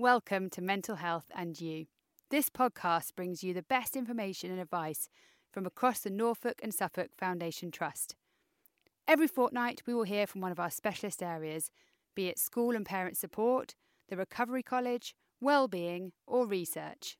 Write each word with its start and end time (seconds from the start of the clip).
Welcome 0.00 0.48
to 0.50 0.62
Mental 0.62 0.94
Health 0.94 1.28
and 1.34 1.60
You. 1.60 1.86
This 2.30 2.48
podcast 2.48 3.16
brings 3.16 3.42
you 3.42 3.52
the 3.52 3.64
best 3.64 3.96
information 3.96 4.48
and 4.48 4.60
advice 4.60 5.08
from 5.50 5.66
across 5.66 5.98
the 5.98 6.08
Norfolk 6.08 6.60
and 6.62 6.72
Suffolk 6.72 7.08
Foundation 7.18 7.72
Trust. 7.72 8.14
Every 9.08 9.26
fortnight, 9.26 9.82
we 9.86 9.94
will 9.94 10.04
hear 10.04 10.28
from 10.28 10.40
one 10.40 10.52
of 10.52 10.60
our 10.60 10.70
specialist 10.70 11.20
areas, 11.20 11.72
be 12.14 12.28
it 12.28 12.38
school 12.38 12.76
and 12.76 12.86
parent 12.86 13.16
support, 13.16 13.74
the 14.08 14.16
Recovery 14.16 14.62
College, 14.62 15.16
well-being, 15.40 16.12
or 16.28 16.46
research. 16.46 17.18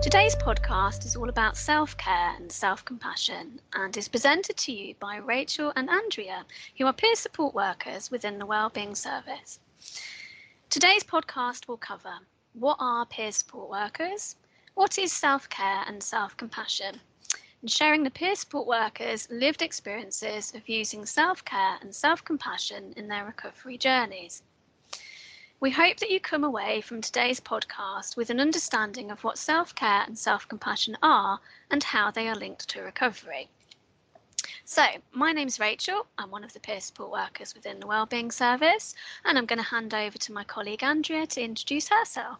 Today's 0.00 0.34
podcast 0.34 1.04
is 1.04 1.14
all 1.14 1.28
about 1.28 1.58
self 1.58 1.94
care 1.98 2.34
and 2.34 2.50
self 2.50 2.82
compassion 2.86 3.60
and 3.74 3.94
is 3.98 4.08
presented 4.08 4.56
to 4.56 4.72
you 4.72 4.94
by 4.94 5.16
Rachel 5.16 5.74
and 5.76 5.90
Andrea, 5.90 6.46
who 6.78 6.86
are 6.86 6.92
peer 6.94 7.14
support 7.14 7.54
workers 7.54 8.10
within 8.10 8.38
the 8.38 8.46
Wellbeing 8.46 8.94
Service. 8.94 9.60
Today's 10.70 11.04
podcast 11.04 11.68
will 11.68 11.76
cover 11.76 12.20
what 12.54 12.78
are 12.80 13.04
peer 13.04 13.30
support 13.30 13.68
workers, 13.68 14.36
what 14.74 14.96
is 14.96 15.12
self 15.12 15.50
care 15.50 15.84
and 15.86 16.02
self 16.02 16.34
compassion, 16.34 17.02
and 17.60 17.70
sharing 17.70 18.02
the 18.02 18.10
peer 18.10 18.34
support 18.36 18.66
workers' 18.66 19.28
lived 19.30 19.60
experiences 19.60 20.54
of 20.54 20.66
using 20.66 21.04
self 21.04 21.44
care 21.44 21.76
and 21.82 21.94
self 21.94 22.24
compassion 22.24 22.94
in 22.96 23.08
their 23.08 23.26
recovery 23.26 23.76
journeys. 23.76 24.42
We 25.60 25.70
hope 25.70 25.98
that 25.98 26.10
you 26.10 26.20
come 26.20 26.42
away 26.42 26.80
from 26.80 27.02
today's 27.02 27.38
podcast 27.38 28.16
with 28.16 28.30
an 28.30 28.40
understanding 28.40 29.10
of 29.10 29.22
what 29.22 29.36
self 29.36 29.74
care 29.74 30.04
and 30.06 30.18
self 30.18 30.48
compassion 30.48 30.96
are 31.02 31.38
and 31.70 31.84
how 31.84 32.10
they 32.10 32.30
are 32.30 32.34
linked 32.34 32.66
to 32.70 32.80
recovery. 32.80 33.50
So, 34.64 34.82
my 35.12 35.32
name's 35.32 35.60
Rachel. 35.60 36.06
I'm 36.16 36.30
one 36.30 36.44
of 36.44 36.54
the 36.54 36.60
peer 36.60 36.80
support 36.80 37.10
workers 37.10 37.54
within 37.54 37.78
the 37.78 37.86
Wellbeing 37.86 38.30
Service, 38.30 38.94
and 39.26 39.36
I'm 39.36 39.44
going 39.44 39.58
to 39.58 39.62
hand 39.62 39.92
over 39.92 40.16
to 40.16 40.32
my 40.32 40.44
colleague 40.44 40.82
Andrea 40.82 41.26
to 41.26 41.42
introduce 41.42 41.90
herself. 41.90 42.38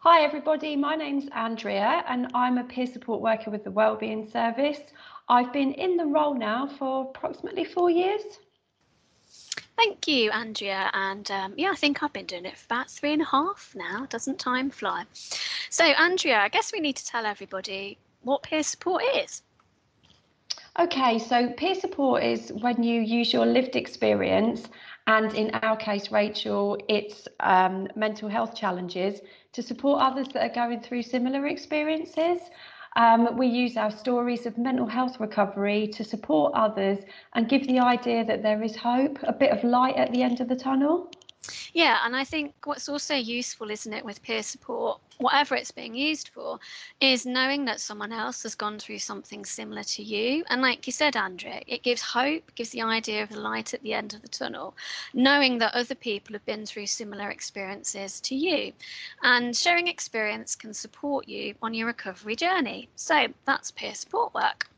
Hi, 0.00 0.20
everybody. 0.20 0.76
My 0.76 0.96
name's 0.96 1.28
Andrea, 1.32 2.04
and 2.06 2.30
I'm 2.34 2.58
a 2.58 2.64
peer 2.64 2.86
support 2.86 3.22
worker 3.22 3.50
with 3.50 3.64
the 3.64 3.70
Wellbeing 3.70 4.28
Service. 4.28 4.80
I've 5.30 5.54
been 5.54 5.72
in 5.72 5.96
the 5.96 6.04
role 6.04 6.34
now 6.34 6.66
for 6.66 7.08
approximately 7.08 7.64
four 7.64 7.88
years. 7.88 8.20
Thank 9.82 10.06
you, 10.08 10.30
Andrea. 10.30 10.90
And 10.92 11.30
um, 11.30 11.54
yeah, 11.56 11.70
I 11.70 11.74
think 11.74 12.02
I've 12.02 12.12
been 12.12 12.26
doing 12.26 12.44
it 12.44 12.58
for 12.58 12.66
about 12.66 12.90
three 12.90 13.14
and 13.14 13.22
a 13.22 13.24
half 13.24 13.74
now. 13.74 14.04
Doesn't 14.10 14.38
time 14.38 14.68
fly? 14.68 15.04
So, 15.70 15.84
Andrea, 15.84 16.38
I 16.38 16.50
guess 16.50 16.70
we 16.70 16.80
need 16.80 16.96
to 16.96 17.06
tell 17.06 17.24
everybody 17.24 17.96
what 18.20 18.42
peer 18.42 18.62
support 18.62 19.02
is. 19.16 19.40
Okay, 20.78 21.18
so 21.18 21.48
peer 21.54 21.74
support 21.74 22.22
is 22.22 22.52
when 22.52 22.82
you 22.82 23.00
use 23.00 23.32
your 23.32 23.46
lived 23.46 23.74
experience, 23.74 24.68
and 25.06 25.32
in 25.32 25.50
our 25.62 25.78
case, 25.78 26.12
Rachel, 26.12 26.78
it's 26.86 27.26
um, 27.40 27.88
mental 27.96 28.28
health 28.28 28.54
challenges 28.54 29.22
to 29.54 29.62
support 29.62 30.02
others 30.02 30.28
that 30.34 30.42
are 30.42 30.54
going 30.54 30.80
through 30.80 31.04
similar 31.04 31.46
experiences. 31.46 32.42
Um, 32.96 33.36
we 33.36 33.46
use 33.46 33.76
our 33.76 33.90
stories 33.90 34.46
of 34.46 34.58
mental 34.58 34.86
health 34.86 35.20
recovery 35.20 35.86
to 35.88 36.02
support 36.02 36.52
others 36.54 36.98
and 37.34 37.48
give 37.48 37.66
the 37.66 37.78
idea 37.78 38.24
that 38.24 38.42
there 38.42 38.62
is 38.62 38.76
hope, 38.76 39.18
a 39.22 39.32
bit 39.32 39.52
of 39.52 39.62
light 39.62 39.96
at 39.96 40.12
the 40.12 40.22
end 40.22 40.40
of 40.40 40.48
the 40.48 40.56
tunnel. 40.56 41.10
Yeah, 41.72 41.98
and 42.04 42.14
I 42.14 42.24
think 42.24 42.54
what's 42.64 42.88
also 42.88 43.14
useful, 43.14 43.70
isn't 43.70 43.92
it, 43.92 44.04
with 44.04 44.22
peer 44.22 44.42
support, 44.42 45.00
whatever 45.18 45.54
it's 45.54 45.70
being 45.70 45.94
used 45.94 46.28
for, 46.28 46.58
is 47.00 47.24
knowing 47.26 47.64
that 47.64 47.80
someone 47.80 48.12
else 48.12 48.42
has 48.42 48.54
gone 48.54 48.78
through 48.78 48.98
something 48.98 49.44
similar 49.44 49.82
to 49.84 50.02
you. 50.02 50.44
And 50.48 50.60
like 50.60 50.86
you 50.86 50.92
said, 50.92 51.16
Andrea, 51.16 51.62
it 51.66 51.82
gives 51.82 52.02
hope, 52.02 52.54
gives 52.54 52.70
the 52.70 52.82
idea 52.82 53.22
of 53.22 53.30
the 53.30 53.40
light 53.40 53.72
at 53.74 53.82
the 53.82 53.94
end 53.94 54.14
of 54.14 54.22
the 54.22 54.28
tunnel, 54.28 54.74
knowing 55.14 55.58
that 55.58 55.74
other 55.74 55.94
people 55.94 56.34
have 56.34 56.44
been 56.44 56.66
through 56.66 56.86
similar 56.86 57.30
experiences 57.30 58.20
to 58.22 58.34
you. 58.34 58.72
And 59.22 59.56
sharing 59.56 59.88
experience 59.88 60.54
can 60.54 60.74
support 60.74 61.28
you 61.28 61.54
on 61.62 61.74
your 61.74 61.86
recovery 61.86 62.36
journey. 62.36 62.88
So 62.96 63.28
that's 63.46 63.70
peer 63.70 63.94
support 63.94 64.34
work. 64.34 64.68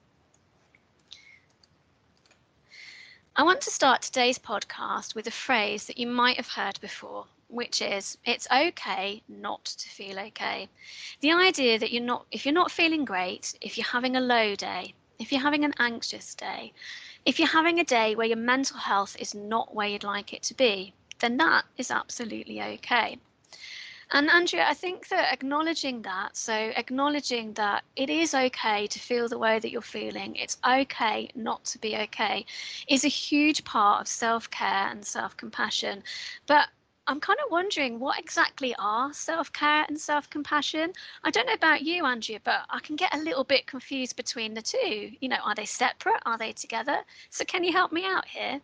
I 3.35 3.45
want 3.45 3.63
to 3.63 3.71
start 3.71 4.03
today's 4.03 4.39
podcast 4.39 5.15
with 5.15 5.27
a 5.27 5.31
phrase 5.31 5.87
that 5.87 5.97
you 5.97 6.07
might 6.07 6.37
have 6.37 6.49
heard 6.49 6.79
before, 6.83 7.25
which 7.49 7.81
is 7.81 8.19
it's 8.27 8.47
okay 8.53 9.23
not 9.27 9.65
to 9.65 9.89
feel 9.89 10.19
okay. 10.19 10.69
The 11.21 11.33
idea 11.33 11.79
that 11.79 11.91
you're 11.91 12.03
not, 12.03 12.27
if 12.31 12.45
you're 12.45 12.53
not 12.53 12.71
feeling 12.71 13.07
great, 13.07 13.55
if 13.63 13.79
you're 13.79 13.87
having 13.87 14.17
a 14.17 14.21
low 14.21 14.55
day, 14.55 14.93
if 15.19 15.33
you're 15.33 15.41
having 15.41 15.65
an 15.65 15.73
anxious 15.79 16.35
day, 16.35 16.75
if 17.25 17.39
you're 17.39 17.49
having 17.49 17.81
a 17.81 17.85
day 17.85 18.15
where 18.15 18.27
your 18.27 18.37
mental 18.37 18.77
health 18.77 19.17
is 19.19 19.35
not 19.35 19.75
where 19.75 19.89
you'd 19.89 20.05
like 20.05 20.35
it 20.35 20.43
to 20.43 20.55
be, 20.55 20.93
then 21.21 21.39
that 21.39 21.65
is 21.79 21.91
absolutely 21.91 22.61
okay. 22.61 23.17
And 24.15 24.29
Andrea, 24.29 24.67
I 24.69 24.75
think 24.75 25.09
that 25.09 25.33
acknowledging 25.33 26.03
that, 26.03 26.37
so 26.37 26.53
acknowledging 26.53 27.55
that 27.55 27.83
it 27.97 28.11
is 28.11 28.35
okay 28.35 28.87
to 28.87 28.99
feel 28.99 29.27
the 29.27 29.39
way 29.39 29.59
that 29.59 29.71
you're 29.71 29.81
feeling, 29.81 30.37
it's 30.37 30.59
okay 30.69 31.31
not 31.35 31.65
to 31.65 31.79
be 31.79 31.97
okay, 31.97 32.45
is 32.89 33.05
a 33.05 33.09
huge 33.09 33.65
part 33.65 34.03
of 34.03 34.09
self 34.09 34.51
care 34.51 34.89
and 34.91 35.03
self 35.03 35.35
compassion. 35.39 36.03
But 36.47 36.69
I'm 37.07 37.21
kind 37.21 37.39
of 37.43 37.51
wondering 37.51 37.99
what 38.01 38.19
exactly 38.19 38.75
are 38.79 39.15
self 39.15 39.51
care 39.51 39.87
and 39.89 39.99
self 39.99 40.29
compassion? 40.29 40.93
I 41.25 41.31
don't 41.31 41.47
know 41.47 41.55
about 41.55 41.81
you, 41.81 42.05
Andrea, 42.05 42.41
but 42.45 42.67
I 42.69 42.81
can 42.81 42.97
get 42.97 43.15
a 43.15 43.19
little 43.19 43.45
bit 43.45 43.67
confused 43.67 44.17
between 44.17 44.53
the 44.53 44.63
two. 44.63 45.13
You 45.21 45.29
know, 45.31 45.41
are 45.43 45.55
they 45.55 45.65
separate? 45.65 46.21
Are 46.27 46.37
they 46.37 46.53
together? 46.53 46.99
So, 47.31 47.47
can 47.47 47.65
you 47.65 47.73
help 47.73 47.93
me 47.93 48.05
out 48.05 48.29
here? 48.29 48.61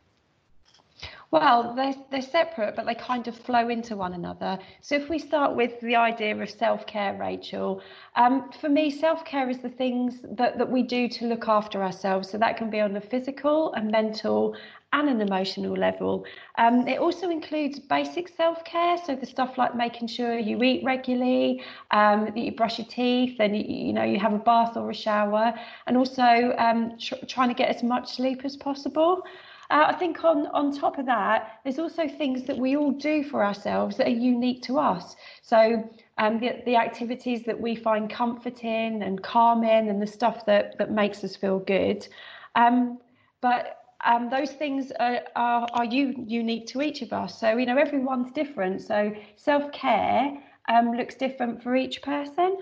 Well, 1.31 1.75
they're, 1.75 1.95
they're 2.11 2.23
separate, 2.23 2.75
but 2.75 2.87
they 2.87 2.95
kind 2.95 3.29
of 3.29 3.37
flow 3.37 3.69
into 3.69 3.97
one 3.97 4.15
another. 4.15 4.59
So, 4.81 4.95
if 4.95 5.11
we 5.11 5.19
start 5.19 5.55
with 5.55 5.79
the 5.81 5.95
idea 5.97 6.35
of 6.35 6.51
self 6.51 6.87
care, 6.87 7.15
Rachel, 7.19 7.83
um, 8.17 8.51
for 8.61 8.69
me, 8.71 8.91
self 8.91 9.25
care 9.27 9.51
is 9.51 9.59
the 9.59 9.69
things 9.69 10.21
that, 10.33 10.57
that 10.57 10.71
we 10.71 10.83
do 10.83 11.07
to 11.09 11.27
look 11.27 11.47
after 11.47 11.83
ourselves. 11.83 12.31
So, 12.31 12.39
that 12.39 12.57
can 12.57 12.71
be 12.71 12.81
on 12.81 12.97
a 12.97 13.01
physical, 13.01 13.75
a 13.75 13.83
mental, 13.83 14.57
and 14.95 15.09
an 15.09 15.21
emotional 15.21 15.75
level. 15.75 16.25
Um, 16.57 16.89
it 16.89 16.99
also 16.99 17.29
includes 17.29 17.79
basic 17.79 18.29
self 18.29 18.65
care, 18.65 18.97
so 19.05 19.15
the 19.15 19.27
stuff 19.27 19.59
like 19.59 19.77
making 19.77 20.09
sure 20.09 20.39
you 20.39 20.63
eat 20.63 20.83
regularly, 20.83 21.63
um, 21.91 22.25
that 22.25 22.39
you 22.39 22.53
brush 22.53 22.79
your 22.79 22.87
teeth, 22.89 23.37
and 23.39 23.55
you, 23.55 23.65
you, 23.69 23.93
know 23.93 24.05
you 24.05 24.19
have 24.19 24.33
a 24.33 24.39
bath 24.39 24.77
or 24.77 24.91
a 24.91 24.95
shower, 24.95 25.53
and 25.87 25.97
also 25.97 26.55
um, 26.59 26.97
tr- 26.99 27.23
trying 27.27 27.49
to 27.49 27.55
get 27.55 27.69
as 27.69 27.83
much 27.83 28.15
sleep 28.17 28.43
as 28.45 28.57
possible. 28.57 29.23
Uh, 29.71 29.85
I 29.89 29.95
think 29.95 30.25
on, 30.25 30.47
on 30.49 30.73
top 30.73 30.99
of 30.99 31.05
that, 31.07 31.61
there's 31.63 31.79
also 31.79 32.09
things 32.09 32.45
that 32.45 32.57
we 32.57 32.77
all 32.77 32.91
do 32.91 33.23
for 33.23 33.45
ourselves 33.45 33.99
that 33.99 34.07
are 34.07 34.11
unique 34.11 34.63
to 34.63 34.79
us. 34.79 35.15
So 35.43 35.89
um, 36.17 36.41
the, 36.41 36.63
the 36.65 36.77
activities 36.77 37.43
that 37.45 37.61
we 37.61 37.77
find 37.77 38.09
comforting 38.09 39.03
and 39.03 39.23
calming 39.23 39.91
and 39.91 40.01
the 40.01 40.07
stuff 40.07 40.47
that, 40.47 40.79
that 40.79 40.91
makes 40.91 41.23
us 41.23 41.37
feel 41.37 41.59
good. 41.59 42.09
Um, 42.55 42.99
but 43.43 43.77
um, 44.05 44.31
those 44.31 44.53
things 44.53 44.91
are, 44.99 45.21
are, 45.37 45.67
are 45.75 45.85
you, 45.85 46.15
unique 46.27 46.67
to 46.69 46.81
each 46.81 47.03
of 47.03 47.13
us. 47.13 47.39
So, 47.39 47.57
you 47.57 47.67
know, 47.67 47.77
everyone's 47.77 48.33
different. 48.33 48.81
So 48.81 49.13
self-care 49.37 50.43
um, 50.69 50.93
looks 50.93 51.15
different 51.15 51.63
for 51.63 51.77
each 51.77 52.01
person. 52.01 52.59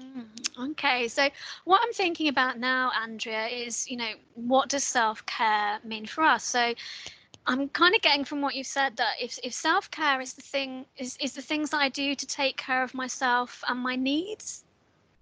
Mm, 0.00 0.70
okay, 0.70 1.08
so 1.08 1.28
what 1.64 1.80
I'm 1.82 1.92
thinking 1.92 2.28
about 2.28 2.58
now, 2.58 2.92
Andrea, 3.02 3.46
is 3.46 3.90
you 3.90 3.96
know 3.96 4.12
what 4.34 4.68
does 4.68 4.84
self 4.84 5.26
care 5.26 5.80
mean 5.84 6.06
for 6.06 6.22
us? 6.22 6.44
So 6.44 6.72
I'm 7.46 7.68
kind 7.70 7.94
of 7.94 8.02
getting 8.02 8.24
from 8.24 8.40
what 8.40 8.54
you've 8.54 8.66
said 8.66 8.96
that 8.98 9.14
if 9.20 9.38
if 9.42 9.52
self 9.52 9.90
care 9.90 10.20
is 10.20 10.34
the 10.34 10.42
thing 10.42 10.86
is 10.96 11.16
is 11.20 11.32
the 11.32 11.42
things 11.42 11.70
that 11.70 11.78
I 11.78 11.88
do 11.88 12.14
to 12.14 12.26
take 12.26 12.56
care 12.56 12.84
of 12.84 12.94
myself 12.94 13.64
and 13.66 13.80
my 13.80 13.96
needs. 13.96 14.64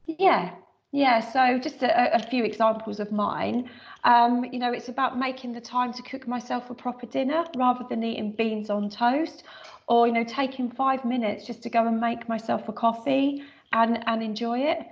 Yeah, 0.06 0.50
yeah. 0.93 1.20
So 1.20 1.58
just 1.58 1.82
a, 1.82 2.14
a 2.14 2.19
few 2.19 2.44
examples 2.44 3.00
of 3.00 3.10
mine. 3.12 3.70
Um, 4.04 4.44
you 4.53 4.58
know, 4.58 4.72
it's 4.72 4.88
about 4.88 5.19
making 5.19 5.52
the 5.52 5.61
time 5.61 5.93
to 5.94 6.02
cook 6.02 6.28
myself 6.28 6.69
a 6.69 6.75
proper 6.75 7.06
dinner 7.06 7.44
rather 7.56 7.84
than 7.88 8.05
eating 8.05 8.32
beans 8.32 8.69
on 8.69 8.90
toast, 8.90 9.44
or 9.87 10.06
you 10.06 10.12
know, 10.12 10.25
taking 10.25 10.70
five 10.70 11.05
minutes 11.05 11.46
just 11.46 11.62
to 11.62 11.70
go 11.70 11.87
and 11.87 11.99
make 11.99 12.28
myself 12.28 12.69
a 12.69 12.73
coffee 12.73 13.43
and 13.76 14.02
and 14.06 14.23
enjoy 14.23 14.61
it. 14.61 14.87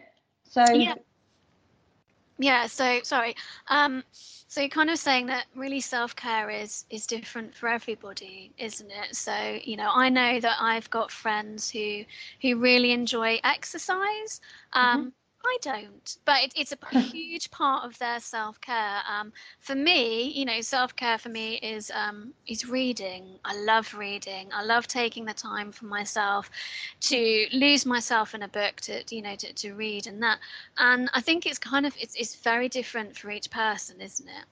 So 0.44 0.64
yeah. 0.72 0.94
Yeah, 2.36 2.66
so 2.66 3.00
sorry. 3.04 3.36
Um, 3.68 4.02
so 4.12 4.60
you're 4.60 4.68
kind 4.68 4.90
of 4.90 4.98
saying 4.98 5.26
that 5.26 5.46
really 5.54 5.80
self-care 5.80 6.50
is 6.50 6.84
is 6.90 7.06
different 7.06 7.54
for 7.54 7.68
everybody, 7.68 8.52
isn't 8.58 8.90
it? 8.90 9.14
So, 9.14 9.58
you 9.62 9.76
know, 9.76 9.90
I 9.92 10.08
know 10.08 10.40
that 10.40 10.56
I've 10.60 10.90
got 10.90 11.12
friends 11.12 11.70
who 11.70 12.02
who 12.42 12.56
really 12.58 12.90
enjoy 12.90 13.38
exercise. 13.44 14.40
Um, 14.72 14.98
mm-hmm. 14.98 15.08
I 15.46 15.58
don't, 15.60 16.16
but 16.24 16.42
it, 16.42 16.52
it's 16.56 16.72
a 16.72 16.98
huge 16.98 17.50
part 17.50 17.84
of 17.84 17.98
their 17.98 18.20
self 18.20 18.60
care. 18.60 19.02
Um, 19.08 19.32
for 19.60 19.74
me, 19.74 20.30
you 20.30 20.44
know, 20.44 20.60
self 20.60 20.96
care 20.96 21.18
for 21.18 21.28
me 21.28 21.56
is 21.56 21.90
um, 21.94 22.32
is 22.46 22.68
reading. 22.68 23.38
I 23.44 23.56
love 23.56 23.92
reading. 23.94 24.48
I 24.52 24.62
love 24.64 24.86
taking 24.86 25.24
the 25.24 25.34
time 25.34 25.72
for 25.72 25.86
myself 25.86 26.50
to 27.02 27.46
lose 27.52 27.84
myself 27.84 28.34
in 28.34 28.42
a 28.42 28.48
book 28.48 28.80
to 28.82 29.02
you 29.14 29.22
know 29.22 29.36
to, 29.36 29.52
to 29.52 29.74
read 29.74 30.06
and 30.06 30.22
that. 30.22 30.38
And 30.78 31.10
I 31.12 31.20
think 31.20 31.46
it's 31.46 31.58
kind 31.58 31.86
of 31.86 31.94
it's 32.00 32.14
it's 32.14 32.36
very 32.36 32.68
different 32.68 33.16
for 33.16 33.30
each 33.30 33.50
person, 33.50 34.00
isn't 34.00 34.28
it? 34.28 34.44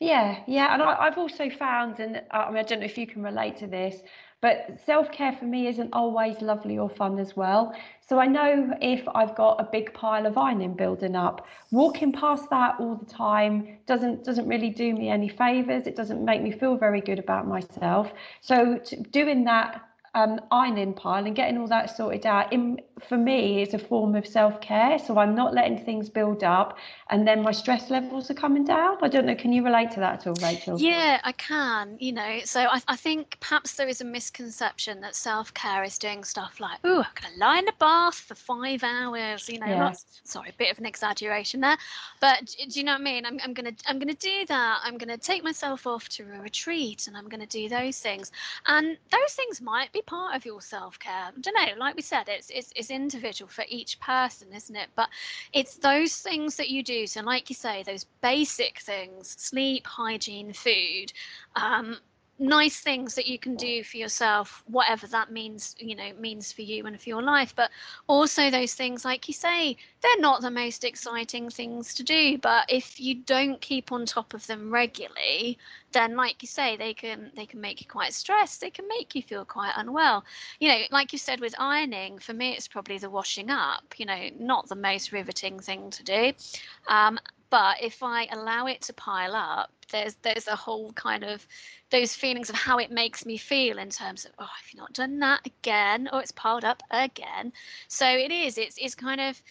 Yeah, 0.00 0.42
yeah, 0.46 0.72
and 0.72 0.82
I, 0.82 1.04
have 1.04 1.18
also 1.18 1.50
found, 1.50 2.00
and 2.00 2.22
I 2.30 2.48
mean, 2.48 2.56
I 2.56 2.62
don't 2.62 2.80
know 2.80 2.86
if 2.86 2.96
you 2.96 3.06
can 3.06 3.22
relate 3.22 3.58
to 3.58 3.66
this, 3.66 3.96
but 4.40 4.78
self 4.86 5.10
care 5.12 5.32
for 5.32 5.44
me 5.44 5.66
isn't 5.66 5.90
always 5.92 6.40
lovely 6.40 6.78
or 6.78 6.88
fun 6.88 7.18
as 7.18 7.36
well. 7.36 7.74
So 8.00 8.18
I 8.18 8.26
know 8.26 8.72
if 8.80 9.06
I've 9.14 9.34
got 9.36 9.60
a 9.60 9.64
big 9.64 9.92
pile 9.94 10.26
of 10.26 10.36
ironing 10.38 10.74
building 10.74 11.14
up, 11.14 11.46
walking 11.70 12.12
past 12.12 12.48
that 12.50 12.76
all 12.80 12.96
the 12.96 13.06
time 13.06 13.78
doesn't 13.86 14.24
doesn't 14.24 14.48
really 14.48 14.70
do 14.70 14.94
me 14.94 15.08
any 15.08 15.28
favors. 15.28 15.86
It 15.86 15.96
doesn't 15.96 16.24
make 16.24 16.42
me 16.42 16.50
feel 16.52 16.76
very 16.76 17.00
good 17.00 17.18
about 17.18 17.46
myself. 17.46 18.12
So 18.40 18.80
doing 19.10 19.44
that 19.44 19.89
um, 20.14 20.40
ironing 20.50 20.92
pile 20.92 21.24
and 21.24 21.36
getting 21.36 21.58
all 21.58 21.68
that 21.68 21.96
sorted 21.96 22.26
out 22.26 22.52
in, 22.52 22.80
for 23.08 23.16
me 23.16 23.62
is 23.62 23.74
a 23.74 23.78
form 23.78 24.16
of 24.16 24.26
self-care. 24.26 24.98
So 24.98 25.18
i'm 25.18 25.34
not 25.34 25.54
letting 25.54 25.84
things 25.84 26.08
build 26.08 26.42
up 26.42 26.78
and 27.10 27.26
then 27.26 27.42
my 27.42 27.52
stress 27.52 27.90
levels 27.90 28.30
are 28.30 28.34
coming 28.34 28.64
down. 28.64 28.98
I 29.02 29.08
don't 29.08 29.24
know 29.26 29.36
can 29.36 29.52
you 29.52 29.64
relate 29.64 29.92
to 29.92 30.00
that 30.00 30.20
at 30.20 30.26
all 30.26 30.34
rachel? 30.42 30.80
Yeah 30.80 31.20
i 31.22 31.32
can 31.32 31.96
you 32.00 32.12
know. 32.12 32.40
So 32.44 32.60
i, 32.60 32.80
I 32.88 32.96
think 32.96 33.36
perhaps 33.40 33.74
there 33.74 33.88
is 33.88 34.00
a 34.00 34.04
misconception 34.04 35.00
that 35.02 35.14
self-care 35.14 35.84
is 35.84 35.96
doing 35.96 36.24
stuff 36.24 36.58
like 36.58 36.80
oh 36.82 37.04
i'm 37.06 37.22
going 37.22 37.34
to 37.34 37.38
lie 37.38 37.58
in 37.58 37.68
a 37.68 37.72
bath 37.78 38.16
for 38.16 38.34
five 38.34 38.82
hours 38.82 39.48
you 39.48 39.60
know 39.60 39.66
yeah. 39.66 39.78
not, 39.78 40.04
sorry 40.24 40.50
a 40.50 40.58
bit 40.58 40.72
of 40.72 40.78
an 40.78 40.86
exaggeration 40.86 41.60
there. 41.60 41.76
But 42.20 42.54
do 42.68 42.78
you 42.78 42.84
know 42.84 42.92
what 42.92 43.00
i 43.00 43.04
mean? 43.04 43.24
I'm, 43.24 43.38
I'm 43.44 43.54
going 43.54 43.74
to 43.74 43.84
i'm 43.88 43.98
going 44.00 44.14
to 44.14 44.20
do 44.20 44.44
that. 44.46 44.80
I'm 44.82 44.98
going 44.98 45.08
to 45.08 45.18
take 45.18 45.44
myself 45.44 45.86
off 45.86 46.08
to 46.10 46.24
a 46.24 46.40
retreat 46.40 47.06
and 47.06 47.16
i'm 47.16 47.28
going 47.28 47.40
to 47.40 47.46
do 47.46 47.68
those 47.68 48.00
things. 48.00 48.32
And 48.66 48.96
those 49.12 49.34
things 49.34 49.60
might 49.60 49.92
be 49.92 49.99
be 50.00 50.06
part 50.06 50.36
of 50.36 50.44
your 50.44 50.60
self-care. 50.60 51.12
I 51.12 51.40
don't 51.40 51.54
know 51.54 51.78
like 51.78 51.96
we 51.96 52.02
said 52.02 52.28
it's, 52.28 52.50
it's 52.50 52.72
it's 52.76 52.90
individual 52.90 53.48
for 53.48 53.64
each 53.68 54.00
person 54.00 54.48
isn't 54.54 54.76
it? 54.76 54.88
But 54.94 55.08
it's 55.52 55.76
those 55.76 56.16
things 56.16 56.56
that 56.56 56.70
you 56.70 56.82
do. 56.82 57.06
So 57.06 57.22
like 57.22 57.48
you 57.50 57.56
say 57.56 57.82
those 57.82 58.04
basic 58.22 58.78
things 58.80 59.34
sleep 59.38 59.86
hygiene 59.86 60.52
food 60.52 61.12
um, 61.56 61.96
nice 62.40 62.80
things 62.80 63.14
that 63.14 63.26
you 63.26 63.38
can 63.38 63.54
do 63.54 63.84
for 63.84 63.98
yourself 63.98 64.62
whatever 64.66 65.06
that 65.06 65.30
means 65.30 65.76
you 65.78 65.94
know 65.94 66.10
means 66.18 66.50
for 66.52 66.62
you 66.62 66.86
and 66.86 66.98
for 66.98 67.10
your 67.10 67.22
life 67.22 67.54
but 67.54 67.70
also 68.06 68.50
those 68.50 68.72
things 68.72 69.04
like 69.04 69.28
you 69.28 69.34
say 69.34 69.76
they're 70.00 70.20
not 70.20 70.40
the 70.40 70.50
most 70.50 70.82
exciting 70.82 71.50
things 71.50 71.92
to 71.92 72.02
do 72.02 72.38
but 72.38 72.64
if 72.70 72.98
you 72.98 73.14
don't 73.14 73.60
keep 73.60 73.92
on 73.92 74.06
top 74.06 74.32
of 74.32 74.46
them 74.46 74.72
regularly 74.72 75.58
then 75.92 76.16
like 76.16 76.40
you 76.40 76.48
say 76.48 76.76
they 76.76 76.94
can 76.94 77.30
they 77.36 77.44
can 77.44 77.60
make 77.60 77.80
you 77.80 77.86
quite 77.86 78.14
stressed 78.14 78.60
they 78.62 78.70
can 78.70 78.88
make 78.88 79.14
you 79.14 79.22
feel 79.22 79.44
quite 79.44 79.72
unwell. 79.76 80.24
You 80.60 80.68
know 80.68 80.80
like 80.90 81.12
you 81.12 81.18
said 81.18 81.40
with 81.40 81.54
ironing 81.58 82.18
for 82.18 82.32
me 82.32 82.52
it's 82.52 82.68
probably 82.68 82.96
the 82.96 83.10
washing 83.10 83.50
up 83.50 83.84
you 83.98 84.06
know 84.06 84.30
not 84.38 84.66
the 84.68 84.76
most 84.76 85.12
riveting 85.12 85.60
thing 85.60 85.90
to 85.90 86.02
do. 86.02 86.32
Um, 86.88 87.18
but 87.50 87.82
if 87.82 88.02
I 88.02 88.26
allow 88.32 88.66
it 88.66 88.82
to 88.82 88.92
pile 88.92 89.34
up, 89.34 89.70
there's 89.92 90.14
there's 90.22 90.46
a 90.48 90.56
whole 90.56 90.92
kind 90.92 91.24
of 91.24 91.46
those 91.90 92.14
feelings 92.14 92.48
of 92.48 92.56
how 92.56 92.78
it 92.78 92.90
makes 92.90 93.26
me 93.26 93.36
feel 93.36 93.78
in 93.78 93.90
terms 93.90 94.24
of 94.24 94.32
oh, 94.38 94.48
if 94.60 94.72
you've 94.72 94.80
not 94.80 94.92
done 94.92 95.18
that 95.20 95.44
again, 95.46 96.08
or 96.12 96.20
it's 96.20 96.32
piled 96.32 96.64
up 96.64 96.82
again. 96.90 97.52
So 97.88 98.06
it 98.08 98.30
is. 98.30 98.56
It's 98.58 98.76
it's 98.78 98.94
kind 98.94 99.20
of 99.20 99.42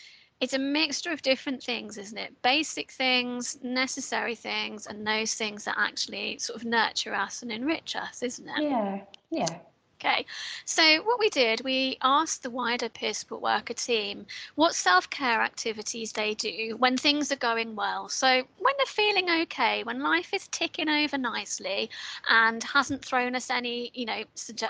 it's 0.41 0.53
a 0.53 0.59
mixture 0.59 1.11
of 1.11 1.21
different 1.21 1.61
things, 1.61 1.97
isn't 1.97 2.17
it? 2.17 2.41
Basic 2.41 2.91
things, 2.91 3.57
necessary 3.61 4.35
things, 4.35 4.87
and 4.87 5.05
those 5.05 5.33
things 5.33 5.65
that 5.65 5.75
actually 5.77 6.37
sort 6.39 6.61
of 6.61 6.65
nurture 6.65 7.13
us 7.13 7.41
and 7.41 7.51
enrich 7.51 7.95
us, 7.95 8.23
isn't 8.23 8.47
it? 8.47 8.63
Yeah, 8.63 9.01
yeah. 9.29 9.59
Okay, 10.01 10.25
so 10.63 11.01
what 11.03 11.19
we 11.19 11.29
did, 11.29 11.59
we 11.65 11.97
asked 12.01 12.41
the 12.43 12.49
wider 12.49 12.87
peer 12.87 13.13
support 13.13 13.41
worker 13.41 13.73
team 13.73 14.25
what 14.55 14.73
self 14.73 15.09
care 15.09 15.41
activities 15.41 16.13
they 16.13 16.35
do 16.35 16.77
when 16.77 16.95
things 16.95 17.33
are 17.33 17.35
going 17.35 17.75
well. 17.75 18.07
So, 18.07 18.27
when 18.27 18.73
they're 18.77 18.85
feeling 18.85 19.29
okay, 19.41 19.83
when 19.83 19.99
life 20.01 20.33
is 20.33 20.47
ticking 20.47 20.87
over 20.87 21.17
nicely 21.17 21.89
and 22.29 22.63
hasn't 22.63 23.03
thrown 23.03 23.35
us 23.35 23.49
any, 23.49 23.91
you 23.93 24.05
know, 24.05 24.23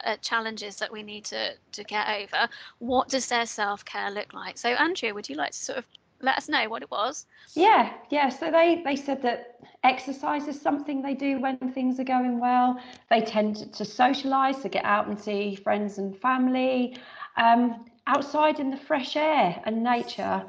uh, 0.03 0.17
challenges 0.17 0.77
that 0.77 0.91
we 0.91 1.03
need 1.03 1.25
to, 1.25 1.53
to 1.73 1.83
get 1.83 2.07
over, 2.09 2.49
what 2.79 3.09
does 3.09 3.27
their 3.27 3.45
self 3.45 3.85
care 3.85 4.09
look 4.09 4.33
like? 4.33 4.57
So, 4.57 4.69
Andrea, 4.69 5.13
would 5.13 5.29
you 5.29 5.35
like 5.35 5.51
to 5.51 5.57
sort 5.57 5.77
of 5.77 5.85
let 6.21 6.37
us 6.37 6.49
know 6.49 6.67
what 6.69 6.81
it 6.81 6.91
was? 6.91 7.25
Yeah, 7.53 7.93
yeah. 8.09 8.29
So 8.29 8.51
they 8.51 8.81
they 8.83 8.95
said 8.95 9.21
that 9.21 9.59
exercise 9.83 10.47
is 10.47 10.59
something 10.59 11.01
they 11.01 11.13
do 11.13 11.39
when 11.39 11.57
things 11.73 11.99
are 11.99 12.03
going 12.03 12.39
well. 12.39 12.79
They 13.09 13.21
tend 13.21 13.73
to 13.73 13.83
socialise, 13.83 14.61
to 14.61 14.69
get 14.69 14.85
out 14.85 15.07
and 15.07 15.19
see 15.19 15.55
friends 15.55 15.97
and 15.97 16.17
family, 16.17 16.97
um, 17.37 17.85
outside 18.07 18.59
in 18.59 18.69
the 18.71 18.77
fresh 18.77 19.15
air 19.15 19.61
and 19.65 19.83
nature. 19.83 20.43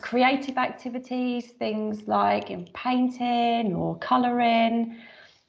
Creative 0.00 0.58
activities, 0.58 1.52
things 1.52 2.08
like 2.08 2.50
in 2.50 2.68
painting 2.74 3.74
or 3.74 3.96
colouring, 3.98 4.96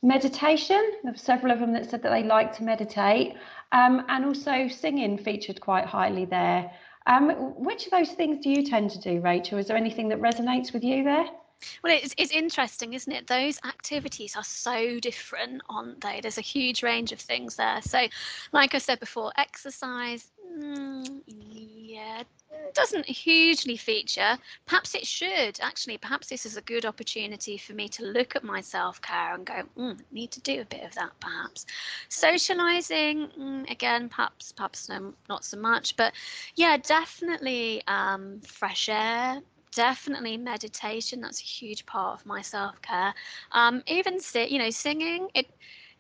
meditation. 0.04 0.92
There 1.04 1.12
were 1.12 1.18
several 1.18 1.52
of 1.52 1.60
them 1.60 1.74
that 1.74 1.90
said 1.90 2.04
that 2.04 2.12
they 2.12 2.24
like 2.24 2.56
to 2.58 2.64
meditate, 2.64 3.34
um, 3.72 4.06
and 4.08 4.26
also 4.26 4.68
singing 4.68 5.18
featured 5.18 5.60
quite 5.60 5.86
highly 5.86 6.26
there. 6.26 6.72
Um, 7.06 7.30
which 7.56 7.86
of 7.86 7.92
those 7.92 8.12
things 8.12 8.44
do 8.44 8.50
you 8.50 8.64
tend 8.64 8.92
to 8.92 9.00
do, 9.00 9.20
Rachel? 9.20 9.58
Is 9.58 9.68
there 9.68 9.78
anything 9.78 10.10
that 10.10 10.20
resonates 10.20 10.74
with 10.74 10.84
you 10.84 11.04
there? 11.04 11.26
Well, 11.84 11.98
it's, 12.02 12.14
it's 12.18 12.32
interesting, 12.32 12.94
isn't 12.94 13.12
it? 13.12 13.28
Those 13.28 13.60
activities 13.66 14.36
are 14.36 14.44
so 14.44 15.00
different, 15.00 15.62
aren't 15.70 16.02
they? 16.02 16.22
There's 16.22 16.38
a 16.38 16.42
huge 16.42 16.84
range 16.84 17.12
of 17.12 17.20
things 17.20 17.56
there. 17.56 17.82
So, 17.82 18.08
like 18.54 18.76
I 18.76 18.78
said 18.78 19.00
before, 19.00 19.34
exercise, 19.38 20.32
mm, 20.58 21.22
yeah, 22.00 22.24
doesn't 22.74 23.06
hugely 23.06 23.78
feature. 23.78 24.38
Perhaps 24.66 24.96
it 24.96 25.06
should. 25.06 25.60
Actually, 25.62 25.98
perhaps 25.98 26.28
this 26.28 26.46
is 26.46 26.58
a 26.58 26.62
good 26.62 26.86
opportunity 26.86 27.58
for 27.58 27.74
me 27.74 27.88
to 27.90 28.04
look 28.04 28.36
at 28.36 28.44
my 28.44 28.62
self 28.62 29.02
care 29.02 29.34
and 29.34 29.46
go, 29.46 29.64
mm, 29.78 30.00
need 30.12 30.32
to 30.32 30.42
do 30.42 30.62
a 30.62 30.66
bit 30.66 30.84
of 30.84 30.94
that, 30.96 31.12
perhaps. 31.20 31.66
Socializing, 32.10 33.28
mm, 33.38 33.70
again, 33.70 34.10
perhaps, 34.10 34.52
perhaps 34.52 34.90
no, 34.90 35.14
not 35.28 35.44
so 35.44 35.58
much. 35.58 35.96
But 35.96 36.14
yeah, 36.56 36.78
definitely 36.78 37.84
um, 37.88 38.40
fresh 38.42 38.90
air, 38.90 39.42
definitely 39.72 40.38
meditation 40.38 41.22
that's 41.22 41.42
a 41.42 41.44
huge 41.44 41.86
part 41.86 42.20
of 42.20 42.26
my 42.26 42.42
self-care 42.42 43.14
um, 43.52 43.84
even 43.86 44.20
sit 44.20 44.50
you 44.50 44.58
know 44.58 44.72
singing 44.72 45.28
it 45.36 45.48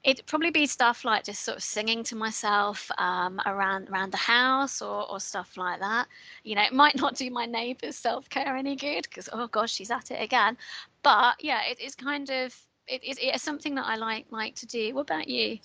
it'd 0.03 0.25
probably 0.25 0.51
be 0.51 0.65
stuff 0.65 1.03
like 1.03 1.23
just 1.23 1.43
sort 1.43 1.57
of 1.57 1.63
singing 1.63 2.03
to 2.03 2.15
myself 2.15 2.89
um, 2.97 3.39
around 3.45 3.89
around 3.89 4.11
the 4.11 4.17
house 4.17 4.81
or, 4.81 5.09
or 5.09 5.19
stuff 5.19 5.57
like 5.57 5.79
that 5.79 6.07
you 6.43 6.55
know 6.55 6.63
it 6.63 6.73
might 6.73 6.95
not 7.01 7.15
do 7.15 7.29
my 7.29 7.45
neighbor's 7.45 7.95
self-care 7.95 8.55
any 8.55 8.75
good 8.75 9.03
because 9.03 9.29
oh 9.33 9.47
gosh 9.47 9.73
she's 9.73 9.91
at 9.91 10.11
it 10.11 10.21
again 10.21 10.57
but 11.03 11.35
yeah 11.43 11.61
it, 11.69 11.77
it's 11.79 11.95
kind 11.95 12.29
of 12.29 12.55
it, 12.89 13.03
it, 13.03 13.19
it's 13.21 13.43
something 13.43 13.75
that 13.75 13.85
I 13.85 13.95
like 13.95 14.25
like 14.31 14.55
to 14.55 14.65
do. 14.65 14.93
What 14.95 15.01
about 15.01 15.27
you? 15.27 15.59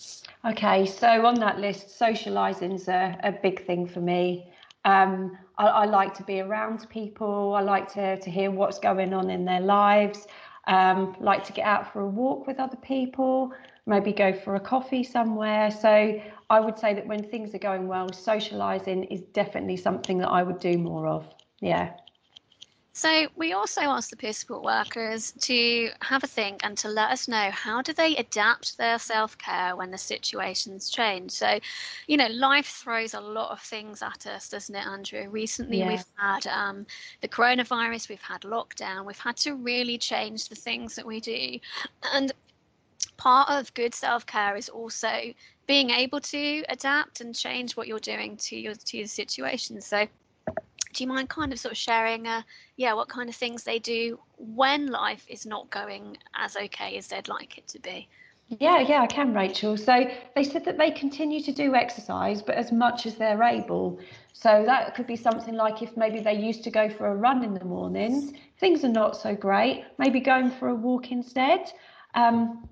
Okay, 0.45 0.87
so 0.87 1.27
on 1.27 1.37
that 1.37 1.59
list, 1.59 1.97
socialising's 1.99 2.87
a, 2.89 3.19
a 3.23 3.33
big 3.33 3.65
thing 3.65 3.87
for 3.87 4.01
me. 4.01 4.53
Um, 4.85 5.39
I, 5.57 5.67
I, 5.67 5.85
like 5.87 6.13
to 6.15 6.23
be 6.23 6.41
around 6.41 6.87
people. 6.91 7.55
I 7.55 7.63
like 7.63 7.91
to, 7.95 8.21
to 8.21 8.31
hear 8.31 8.51
what's 8.51 8.79
going 8.79 9.15
on 9.15 9.31
in 9.31 9.47
their 9.47 9.63
lives. 9.63 10.27
Um, 10.67 11.17
like 11.21 11.43
to 11.45 11.53
get 11.53 11.65
out 11.65 11.91
for 11.91 12.01
a 12.01 12.07
walk 12.07 12.47
with 12.47 12.61
other 12.61 12.77
people, 12.77 13.53
maybe 13.87 14.13
go 14.13 14.33
for 14.33 14.55
a 14.55 14.61
coffee 14.61 15.05
somewhere. 15.05 15.71
So 15.71 16.21
I 16.51 16.61
would 16.61 16.79
say 16.79 16.95
that 16.95 17.07
when 17.07 17.23
things 17.23 17.55
are 17.55 17.59
going 17.59 17.87
well, 17.87 18.09
socialising 18.09 19.11
is 19.11 19.21
definitely 19.33 19.77
something 19.77 20.19
that 20.19 20.31
I 20.31 20.43
would 20.43 20.61
do 20.61 20.79
more 20.79 21.07
of. 21.07 21.27
Yeah. 21.61 21.93
So 22.97 23.27
we 23.35 23.55
also 23.55 23.81
asked 23.81 24.11
the 24.11 24.17
peer 24.17 24.33
support 24.33 24.63
workers 24.63 25.33
to 25.41 25.91
have 26.01 26.23
a 26.23 26.29
think 26.29 26.61
and 26.63 26.79
to 26.79 26.89
let 26.89 27.11
us 27.11 27.27
know 27.27 27.51
how 27.51 27.83
do 27.83 27.93
they 27.93 28.15
adapt 28.15 28.79
their 28.79 29.01
self-care 29.01 29.75
when 29.75 29.91
the 29.91 29.99
situations 29.99 30.89
change. 30.89 31.33
So, 31.33 31.59
you 32.07 32.17
know, 32.17 32.29
life 32.29 32.67
throws 32.67 33.15
a 33.15 33.21
lot 33.21 33.51
of 33.51 33.61
things 33.61 34.01
at 34.01 34.29
us, 34.29 34.49
doesn't 34.49 34.77
it, 34.77 34.87
Andrea? 34.87 35.29
Recently 35.29 35.81
yeah. 35.81 35.89
we've 35.89 36.05
had 36.17 36.47
um, 36.47 36.87
the 37.21 37.27
coronavirus, 37.27 38.09
we've 38.09 38.23
had 38.23 38.43
lockdown, 38.43 39.05
we've 39.05 39.19
had 39.19 39.37
to 39.39 39.57
really 39.57 39.99
change 39.99 40.49
the 40.49 40.55
things 40.55 40.95
that 40.95 41.05
we 41.05 41.19
do. 41.19 41.59
And 42.13 42.33
part 43.17 43.51
of 43.51 43.73
good 43.75 43.95
self-care 43.95 44.57
is 44.57 44.69
also 44.69 45.33
being 45.67 45.91
able 45.91 46.21
to 46.21 46.65
adapt 46.69 47.21
and 47.21 47.35
change 47.35 47.77
what 47.77 47.87
you're 47.87 47.99
doing 47.99 48.37
to 48.37 48.57
your 48.57 48.75
to 48.75 49.03
the 49.03 49.07
situation. 49.07 49.81
So 49.81 50.07
do 50.95 51.03
you 51.03 51.09
mind 51.09 51.29
kind 51.29 51.53
of 51.53 51.59
sort 51.59 51.73
of 51.73 51.79
sharing 51.79 52.27
uh, 52.27 52.43
yeah 52.77 52.95
what 52.95 53.09
kind 53.09 53.29
of 53.29 53.35
things 53.35 53.65
they 53.65 53.79
do 53.79 54.19
when 54.39 54.87
life 54.87 55.27
is 55.29 55.45
not 55.45 55.69
going 55.71 56.17
as 56.35 56.57
okay 56.57 56.97
as 56.97 57.09
they'd 57.09 57.29
like 57.29 57.59
it 57.59 57.67
to 57.69 57.81
be 57.81 58.09
Yeah, 58.49 58.81
yeah, 58.81 59.01
I 59.01 59.07
can, 59.07 59.33
Rachel. 59.35 59.77
So 59.77 60.07
they 60.37 60.45
said 60.45 60.65
that 60.67 60.77
they 60.77 60.91
continue 60.91 61.43
to 61.43 61.53
do 61.53 61.75
exercise, 61.75 62.43
but 62.43 62.57
as 62.57 62.71
much 62.71 63.07
as 63.07 63.15
they're 63.15 63.43
able. 63.43 63.99
So 64.35 64.65
that 64.67 64.95
could 64.95 65.07
be 65.07 65.17
something 65.17 65.55
like 65.55 65.83
if 65.83 65.97
maybe 65.97 66.21
they 66.21 66.35
used 66.35 66.63
to 66.65 66.71
go 66.71 66.89
for 66.91 67.07
a 67.07 67.17
run 67.17 67.43
in 67.43 67.55
the 67.55 67.65
mornings, 67.65 68.33
things 68.61 68.85
are 68.85 68.93
not 69.03 69.17
so 69.17 69.35
great, 69.35 69.85
maybe 69.99 70.21
going 70.21 70.51
for 70.51 70.69
a 70.69 70.75
walk 70.75 71.11
instead. 71.11 71.73
Um, 72.15 72.69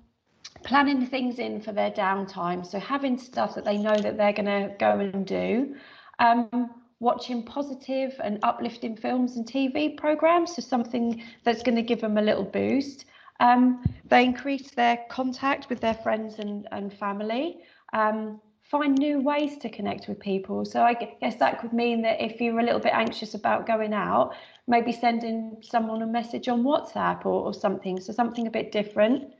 planning 0.63 1.05
things 1.05 1.39
in 1.39 1.61
for 1.61 1.71
their 1.71 1.91
downtime. 1.91 2.65
So 2.65 2.79
having 2.79 3.17
stuff 3.17 3.55
that 3.55 3.65
they 3.65 3.77
know 3.77 3.95
that 3.95 4.17
they're 4.17 4.33
going 4.33 4.45
to 4.45 4.75
go 4.79 4.99
and 4.99 5.25
do. 5.25 5.75
Um, 6.19 6.69
watching 6.99 7.43
positive 7.43 8.13
and 8.23 8.39
uplifting 8.43 8.95
films 8.95 9.35
and 9.35 9.45
TV 9.45 9.95
programs, 9.97 10.55
so 10.55 10.61
something 10.61 11.21
that's 11.43 11.61
going 11.61 11.75
to 11.75 11.81
give 11.81 11.99
them 11.99 12.17
a 12.17 12.21
little 12.21 12.45
boost. 12.45 13.05
Um, 13.41 13.83
they 14.05 14.23
increase 14.23 14.71
their 14.71 14.99
contact 15.09 15.69
with 15.69 15.81
their 15.81 15.95
friends 15.95 16.39
and, 16.39 16.67
and 16.71 16.93
family. 16.93 17.57
Um, 17.91 18.39
find 18.63 18.97
new 18.97 19.19
ways 19.19 19.57
to 19.57 19.69
connect 19.69 20.07
with 20.07 20.19
people. 20.19 20.63
So 20.65 20.81
I 20.81 20.93
guess 20.93 21.35
that 21.35 21.59
could 21.59 21.73
mean 21.73 22.01
that 22.03 22.23
if 22.23 22.39
you're 22.39 22.59
a 22.59 22.63
little 22.63 22.79
bit 22.79 22.93
anxious 22.93 23.33
about 23.33 23.67
going 23.67 23.93
out, 23.93 24.33
maybe 24.67 24.93
sending 24.93 25.57
someone 25.61 26.01
a 26.01 26.07
message 26.07 26.47
on 26.47 26.63
WhatsApp 26.63 27.25
or, 27.25 27.43
or 27.43 27.53
something. 27.53 27.99
So 27.99 28.13
something 28.13 28.47
a 28.47 28.51
bit 28.51 28.71
different. 28.71 29.33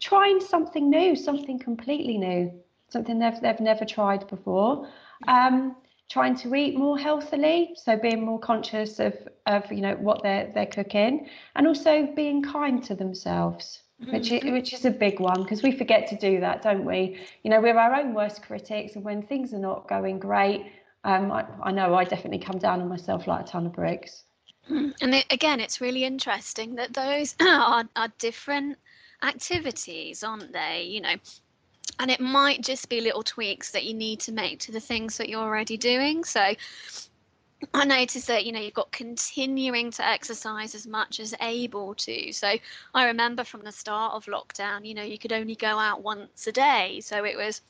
Trying 0.00 0.40
something 0.40 0.90
new, 0.90 1.16
something 1.16 1.58
completely 1.58 2.18
new, 2.18 2.52
something 2.88 3.18
they've, 3.18 3.40
they've 3.40 3.60
never 3.60 3.84
tried 3.84 4.26
before. 4.28 4.88
Um, 5.28 5.76
trying 6.10 6.36
to 6.36 6.54
eat 6.54 6.76
more 6.76 6.98
healthily 6.98 7.74
so 7.76 7.96
being 7.96 8.24
more 8.24 8.38
conscious 8.38 9.00
of 9.00 9.14
of 9.46 9.70
you 9.72 9.80
know 9.80 9.94
what 9.94 10.22
they're 10.22 10.50
they're 10.54 10.66
cooking 10.66 11.26
and 11.56 11.66
also 11.66 12.06
being 12.14 12.42
kind 12.42 12.84
to 12.84 12.94
themselves 12.94 13.80
which 14.10 14.32
is, 14.32 14.44
which 14.44 14.72
is 14.72 14.84
a 14.84 14.90
big 14.90 15.20
one 15.20 15.42
because 15.42 15.62
we 15.62 15.72
forget 15.72 16.06
to 16.08 16.16
do 16.16 16.40
that 16.40 16.62
don't 16.62 16.84
we? 16.84 17.18
You 17.42 17.50
know 17.50 17.60
we're 17.60 17.78
our 17.78 17.94
own 17.94 18.12
worst 18.12 18.42
critics 18.42 18.96
and 18.96 19.04
when 19.04 19.22
things 19.22 19.54
are 19.54 19.58
not 19.58 19.88
going 19.88 20.18
great 20.18 20.66
um, 21.04 21.30
I, 21.30 21.44
I 21.62 21.70
know 21.70 21.94
I 21.94 22.04
definitely 22.04 22.38
come 22.38 22.58
down 22.58 22.80
on 22.80 22.88
myself 22.88 23.26
like 23.26 23.44
a 23.44 23.48
ton 23.48 23.66
of 23.66 23.72
bricks. 23.72 24.24
And 24.68 25.24
again 25.30 25.60
it's 25.60 25.80
really 25.80 26.04
interesting 26.04 26.74
that 26.76 26.92
those 26.92 27.34
are, 27.40 27.84
are 27.96 28.08
different 28.18 28.78
activities 29.24 30.22
aren't 30.22 30.52
they 30.52 30.82
you 30.82 31.00
know 31.00 31.14
and 31.98 32.10
it 32.10 32.20
might 32.20 32.62
just 32.62 32.88
be 32.88 33.00
little 33.00 33.22
tweaks 33.22 33.70
that 33.70 33.84
you 33.84 33.94
need 33.94 34.20
to 34.20 34.32
make 34.32 34.58
to 34.58 34.72
the 34.72 34.80
things 34.80 35.16
that 35.16 35.28
you're 35.28 35.40
already 35.40 35.76
doing 35.76 36.24
so 36.24 36.54
I 37.72 37.84
noticed 37.84 38.26
that 38.26 38.44
you 38.44 38.52
know 38.52 38.60
you've 38.60 38.74
got 38.74 38.92
continuing 38.92 39.90
to 39.92 40.06
exercise 40.06 40.74
as 40.74 40.86
much 40.86 41.18
as 41.20 41.34
able 41.40 41.94
to. 41.94 42.32
So 42.32 42.54
I 42.92 43.06
remember 43.06 43.44
from 43.44 43.62
the 43.62 43.72
start 43.72 44.12
of 44.12 44.26
lockdown, 44.26 44.84
you 44.84 44.92
know, 44.92 45.02
you 45.02 45.18
could 45.18 45.32
only 45.32 45.54
go 45.54 45.78
out 45.78 46.02
once 46.02 46.46
a 46.46 46.52
day. 46.52 47.00
So 47.00 47.24
it 47.24 47.36
was 47.36 47.62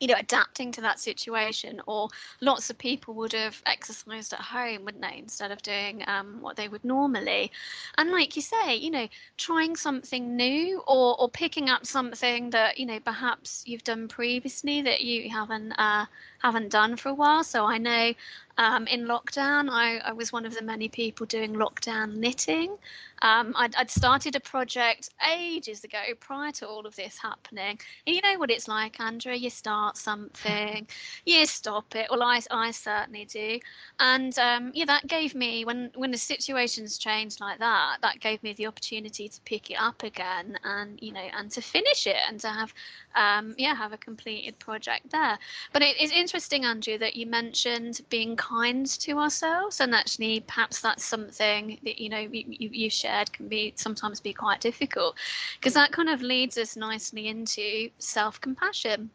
you 0.00 0.06
know 0.06 0.14
adapting 0.18 0.70
to 0.72 0.80
that 0.80 1.00
situation 1.00 1.80
or 1.86 2.08
lots 2.40 2.70
of 2.70 2.78
people 2.78 3.14
would 3.14 3.32
have 3.32 3.60
exercised 3.66 4.32
at 4.32 4.40
home 4.40 4.84
wouldn't 4.84 5.02
they 5.02 5.18
instead 5.18 5.50
of 5.50 5.60
doing 5.62 6.02
um, 6.06 6.40
what 6.40 6.56
they 6.56 6.68
would 6.68 6.84
normally? 6.84 7.50
And 7.96 8.10
like 8.10 8.36
you 8.36 8.42
say 8.42 8.76
you 8.76 8.90
know 8.90 9.08
trying 9.36 9.76
something 9.76 10.36
new 10.36 10.82
or 10.86 11.20
or 11.20 11.28
picking 11.28 11.68
up 11.68 11.86
something 11.86 12.50
that 12.50 12.78
you 12.78 12.86
know 12.86 13.00
perhaps 13.00 13.62
you've 13.66 13.84
done 13.84 14.08
previously 14.08 14.82
that 14.82 15.00
you 15.00 15.30
haven't 15.30 15.72
uh, 15.72 16.06
haven't 16.38 16.70
done 16.70 16.96
for 16.96 17.08
a 17.08 17.14
while 17.14 17.44
so 17.44 17.64
i 17.64 17.78
know 17.78 18.12
um, 18.58 18.88
in 18.88 19.06
lockdown, 19.06 19.70
I, 19.70 19.98
I, 19.98 20.12
was 20.12 20.32
one 20.32 20.44
of 20.44 20.52
the 20.52 20.62
many 20.62 20.88
people 20.88 21.26
doing 21.26 21.54
lockdown 21.54 22.16
knitting. 22.16 22.76
Um, 23.22 23.52
I'd, 23.56 23.74
I'd, 23.76 23.90
started 23.90 24.34
a 24.34 24.40
project 24.40 25.10
ages 25.32 25.84
ago 25.84 25.98
prior 26.18 26.50
to 26.52 26.68
all 26.68 26.84
of 26.84 26.94
this 26.96 27.18
happening. 27.18 27.78
And 28.06 28.16
you 28.16 28.20
know 28.20 28.36
what 28.38 28.50
it's 28.50 28.66
like, 28.66 28.98
Andrea? 29.00 29.36
You 29.36 29.50
start 29.50 29.96
something, 29.96 30.88
you 31.24 31.46
stop 31.46 31.94
it. 31.94 32.08
Well, 32.10 32.22
I, 32.22 32.40
I 32.50 32.72
certainly 32.72 33.26
do. 33.26 33.60
And 34.00 34.36
um, 34.40 34.72
yeah, 34.74 34.86
that 34.86 35.06
gave 35.06 35.36
me, 35.36 35.64
when, 35.64 35.92
when 35.94 36.10
the 36.10 36.18
situations 36.18 36.98
changed 36.98 37.40
like 37.40 37.60
that, 37.60 37.98
that 38.02 38.18
gave 38.18 38.42
me 38.42 38.54
the 38.54 38.66
opportunity 38.66 39.28
to 39.28 39.40
pick 39.42 39.70
it 39.70 39.80
up 39.80 40.02
again 40.02 40.58
and, 40.64 40.98
you 41.00 41.12
know, 41.12 41.26
and 41.36 41.48
to 41.52 41.60
finish 41.60 42.08
it 42.08 42.16
and 42.28 42.40
to 42.40 42.48
have, 42.48 42.74
um, 43.14 43.54
yeah, 43.56 43.74
have 43.74 43.92
a 43.92 43.98
completed 43.98 44.58
project 44.58 45.10
there. 45.10 45.38
But 45.72 45.82
it 45.82 46.00
is 46.00 46.10
interesting, 46.10 46.27
Andrea, 46.34 46.98
that 46.98 47.16
you 47.16 47.26
mentioned 47.26 48.00
being 48.10 48.36
kind 48.36 48.86
to 48.86 49.18
ourselves 49.18 49.80
and 49.80 49.94
actually 49.94 50.40
perhaps 50.40 50.80
that's 50.80 51.04
something 51.04 51.78
that 51.84 51.98
you 51.98 52.08
know 52.08 52.18
you, 52.18 52.44
you 52.46 52.90
shared 52.90 53.32
can 53.32 53.48
be 53.48 53.72
sometimes 53.76 54.20
be 54.20 54.32
quite 54.32 54.60
difficult 54.60 55.16
because 55.58 55.74
that 55.74 55.90
kind 55.90 56.08
of 56.08 56.20
leads 56.20 56.58
us 56.58 56.76
nicely 56.76 57.28
into 57.28 57.88
self-compassion 57.98 59.10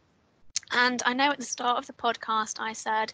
and 0.71 1.03
i 1.05 1.13
know 1.13 1.31
at 1.31 1.37
the 1.37 1.45
start 1.45 1.77
of 1.77 1.85
the 1.87 1.93
podcast 1.93 2.59
i 2.59 2.73
said 2.73 3.13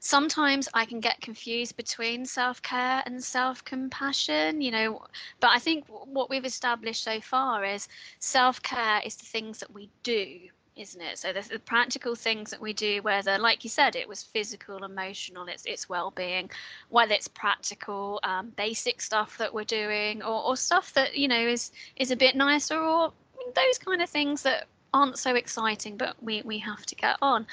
sometimes 0.00 0.68
I 0.72 0.86
can 0.86 1.00
get 1.00 1.20
confused 1.20 1.76
between 1.76 2.24
self 2.24 2.62
care 2.62 3.02
and 3.04 3.22
self 3.22 3.62
compassion, 3.64 4.62
you 4.62 4.70
know. 4.70 5.04
But 5.40 5.50
I 5.50 5.58
think 5.58 5.84
what 5.88 6.30
we've 6.30 6.46
established 6.46 7.04
so 7.04 7.20
far 7.20 7.64
is 7.66 7.86
self 8.18 8.62
care 8.62 9.02
is 9.04 9.16
the 9.16 9.26
things 9.26 9.58
that 9.58 9.74
we 9.74 9.90
do 10.02 10.48
isn't 10.80 11.00
it? 11.00 11.18
So 11.18 11.32
the, 11.32 11.58
practical 11.58 12.14
things 12.14 12.50
that 12.50 12.60
we 12.60 12.72
do, 12.72 13.02
whether, 13.02 13.38
like 13.38 13.64
you 13.64 13.70
said, 13.70 13.96
it 13.96 14.08
was 14.08 14.22
physical, 14.22 14.84
emotional, 14.84 15.46
it's 15.46 15.64
it's 15.66 15.88
well-being, 15.88 16.50
whether 16.88 17.12
it's 17.12 17.28
practical, 17.28 18.18
um, 18.22 18.52
basic 18.56 19.00
stuff 19.00 19.36
that 19.38 19.52
we're 19.52 19.64
doing, 19.64 20.22
or, 20.22 20.42
or 20.44 20.56
stuff 20.56 20.92
that 20.94 21.16
you 21.16 21.28
know 21.28 21.46
is 21.46 21.72
is 21.96 22.10
a 22.10 22.16
bit 22.16 22.34
nicer, 22.34 22.78
or 22.78 23.12
those 23.54 23.78
kind 23.78 24.02
of 24.02 24.08
things 24.08 24.42
that 24.42 24.66
aren't 24.92 25.18
so 25.18 25.34
exciting, 25.34 25.96
but 25.96 26.16
we 26.22 26.42
we 26.42 26.58
have 26.58 26.84
to 26.86 26.94
get 26.94 27.16
on. 27.22 27.46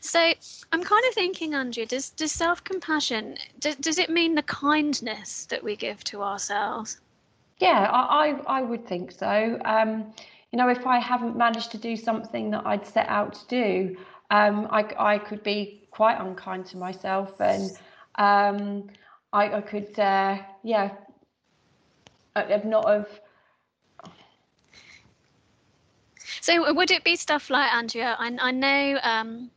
So 0.00 0.32
I'm 0.72 0.82
kind 0.82 1.04
of 1.08 1.14
thinking, 1.14 1.54
Andrea, 1.54 1.86
does 1.86 2.10
does 2.10 2.32
self-compassion 2.32 3.36
does, 3.58 3.76
does 3.76 3.98
it 3.98 4.10
mean 4.10 4.34
the 4.34 4.42
kindness 4.42 5.46
that 5.46 5.62
we 5.62 5.76
give 5.76 6.02
to 6.04 6.22
ourselves? 6.22 7.00
Yeah, 7.58 7.90
I 7.92 8.30
I, 8.30 8.58
I 8.58 8.62
would 8.62 8.86
think 8.86 9.12
so. 9.12 9.60
Um, 9.64 10.12
you 10.52 10.56
know, 10.56 10.68
if 10.68 10.86
I 10.86 10.98
haven't 10.98 11.36
managed 11.36 11.70
to 11.72 11.78
do 11.78 11.96
something 11.96 12.50
that 12.50 12.66
I'd 12.66 12.86
set 12.86 13.08
out 13.08 13.34
to 13.34 13.46
do, 13.48 13.96
um, 14.30 14.68
I, 14.70 14.86
I 14.98 15.18
could 15.18 15.42
be 15.42 15.88
quite 15.90 16.20
unkind 16.20 16.66
to 16.66 16.76
myself 16.76 17.40
and 17.40 17.70
um, 18.16 18.88
I, 19.32 19.54
I 19.54 19.60
could, 19.60 19.98
uh, 19.98 20.38
yeah, 20.62 20.90
I've 22.34 22.64
not 22.64 22.88
have. 22.88 23.08
So 26.40 26.72
would 26.72 26.90
it 26.90 27.04
be 27.04 27.16
stuff 27.16 27.50
like 27.50 27.72
Andrea? 27.72 28.16
I, 28.18 28.36
I 28.40 28.50
know 28.50 28.98
um, 29.02 29.50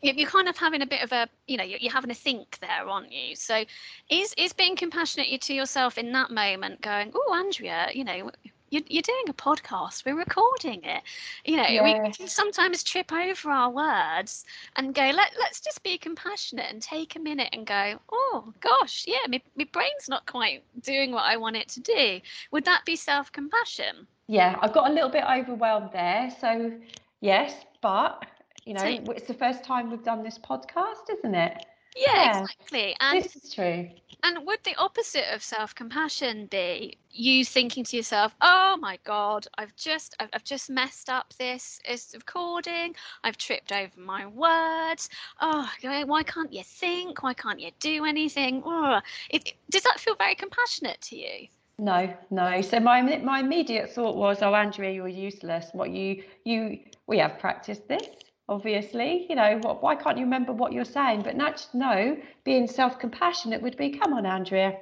you're 0.00 0.28
kind 0.28 0.48
of 0.48 0.56
having 0.56 0.82
a 0.82 0.86
bit 0.86 1.02
of 1.02 1.12
a, 1.12 1.28
you 1.46 1.56
know, 1.56 1.64
you're 1.64 1.92
having 1.92 2.10
a 2.10 2.14
think 2.14 2.58
there, 2.60 2.88
aren't 2.88 3.12
you? 3.12 3.36
So 3.36 3.64
is 4.10 4.34
is 4.36 4.52
being 4.52 4.76
compassionate 4.76 5.40
to 5.42 5.54
yourself 5.54 5.98
in 5.98 6.12
that 6.12 6.30
moment, 6.30 6.80
going, 6.80 7.12
oh, 7.14 7.34
Andrea, 7.34 7.88
you 7.92 8.04
know, 8.04 8.30
you're, 8.72 8.82
you're 8.88 9.02
doing 9.02 9.28
a 9.28 9.34
podcast 9.34 10.04
we're 10.04 10.16
recording 10.16 10.82
it. 10.82 11.02
You 11.44 11.58
know 11.58 11.82
we 11.84 12.10
can 12.12 12.26
sometimes 12.26 12.82
trip 12.82 13.12
over 13.12 13.50
our 13.50 13.70
words 13.70 14.44
and 14.76 14.94
go 14.94 15.02
Let, 15.02 15.32
let's 15.38 15.60
just 15.60 15.82
be 15.82 15.98
compassionate 15.98 16.66
and 16.70 16.80
take 16.80 17.14
a 17.14 17.18
minute 17.18 17.50
and 17.52 17.66
go 17.66 18.00
oh 18.10 18.52
gosh 18.60 19.04
yeah 19.06 19.26
my, 19.28 19.40
my 19.56 19.66
brain's 19.72 20.08
not 20.08 20.26
quite 20.26 20.62
doing 20.80 21.12
what 21.12 21.24
i 21.24 21.36
want 21.36 21.56
it 21.56 21.68
to 21.68 21.80
do. 21.80 22.20
Would 22.50 22.64
that 22.64 22.84
be 22.84 22.96
self-compassion? 22.96 24.06
Yeah 24.26 24.58
i've 24.62 24.72
got 24.72 24.90
a 24.90 24.92
little 24.92 25.10
bit 25.10 25.24
overwhelmed 25.30 25.90
there 25.92 26.30
so 26.40 26.72
yes 27.20 27.54
but 27.82 28.24
you 28.64 28.74
know 28.74 28.80
so, 28.80 29.12
it's 29.12 29.26
the 29.26 29.34
first 29.34 29.64
time 29.64 29.90
we've 29.90 30.04
done 30.04 30.22
this 30.22 30.38
podcast 30.38 31.10
isn't 31.18 31.34
it 31.34 31.66
yeah, 31.96 32.12
yeah, 32.14 32.42
exactly. 32.42 32.96
And 33.00 33.22
this 33.22 33.36
is 33.36 33.52
true. 33.52 33.88
And 34.24 34.46
would 34.46 34.60
the 34.64 34.76
opposite 34.76 35.34
of 35.34 35.42
self-compassion 35.42 36.46
be 36.46 36.96
you 37.10 37.44
thinking 37.44 37.82
to 37.84 37.96
yourself, 37.96 38.34
"Oh 38.40 38.76
my 38.80 38.98
God, 39.04 39.46
I've 39.58 39.74
just 39.74 40.14
I've, 40.20 40.28
I've 40.32 40.44
just 40.44 40.70
messed 40.70 41.10
up 41.10 41.32
this 41.38 41.80
is 41.88 42.12
recording. 42.14 42.94
I've 43.24 43.36
tripped 43.36 43.72
over 43.72 44.00
my 44.00 44.26
words. 44.26 45.08
Oh, 45.40 45.68
why 46.06 46.22
can't 46.22 46.52
you 46.52 46.62
think? 46.62 47.22
Why 47.22 47.34
can't 47.34 47.60
you 47.60 47.70
do 47.80 48.04
anything?" 48.04 48.62
Oh, 48.64 49.00
it, 49.30 49.54
does 49.70 49.82
that 49.82 49.98
feel 49.98 50.14
very 50.14 50.36
compassionate 50.36 51.00
to 51.02 51.16
you? 51.16 51.48
No, 51.78 52.14
no. 52.30 52.60
So 52.60 52.78
my 52.78 53.02
my 53.02 53.40
immediate 53.40 53.90
thought 53.90 54.16
was, 54.16 54.40
"Oh, 54.42 54.54
Andrea, 54.54 54.92
you're 54.92 55.08
useless. 55.08 55.70
What 55.72 55.90
you 55.90 56.22
you 56.44 56.78
we 57.06 57.18
have 57.18 57.38
practiced 57.38 57.88
this 57.88 58.06
obviously 58.52 59.26
you 59.28 59.36
know 59.36 59.58
what 59.62 59.82
why 59.82 59.94
can't 59.94 60.18
you 60.18 60.24
remember 60.24 60.52
what 60.52 60.72
you're 60.72 60.84
saying? 60.84 61.22
But 61.22 61.36
not 61.36 61.66
no 61.72 62.16
being 62.44 62.66
self-compassionate 62.66 63.60
would 63.62 63.76
be 63.76 63.90
come 63.90 64.12
on 64.12 64.26
andrea 64.26 64.78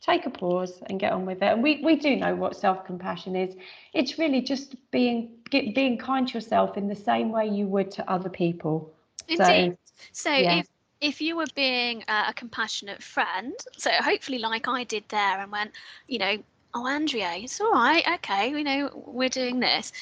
take 0.00 0.26
a 0.26 0.30
pause 0.30 0.80
and 0.86 1.00
get 1.00 1.12
on 1.12 1.26
with 1.26 1.38
it. 1.42 1.52
And 1.52 1.62
we 1.62 1.82
we 1.84 1.96
do 1.96 2.16
know 2.16 2.34
what 2.34 2.56
self-compassion 2.56 3.36
is. 3.36 3.54
It's 3.92 4.18
really 4.18 4.40
just 4.40 4.74
being 4.90 5.30
get, 5.50 5.74
being 5.74 5.98
kind 5.98 6.26
to 6.28 6.34
yourself 6.34 6.76
in 6.76 6.88
the 6.88 6.94
same 6.94 7.30
way 7.30 7.48
you 7.48 7.66
would 7.66 7.90
to 7.92 8.10
other 8.10 8.28
people. 8.28 8.92
Indeed. 9.28 9.76
so, 9.94 10.04
so 10.12 10.32
yeah. 10.32 10.58
if 10.58 10.68
if 11.00 11.20
you 11.20 11.36
were 11.36 11.46
being 11.54 12.04
a 12.08 12.32
compassionate 12.34 13.02
friend 13.02 13.54
so 13.76 13.90
hopefully 14.00 14.38
like 14.38 14.66
i 14.66 14.82
did 14.82 15.04
there 15.08 15.40
and 15.40 15.52
went 15.52 15.70
you 16.08 16.18
know 16.18 16.36
oh 16.74 16.86
andrea 16.88 17.34
it's 17.36 17.60
all 17.60 17.70
right. 17.70 18.02
Okay 18.14 18.50
you 18.50 18.64
know 18.64 18.90
we're 19.06 19.28
doing 19.28 19.60
this 19.60 19.92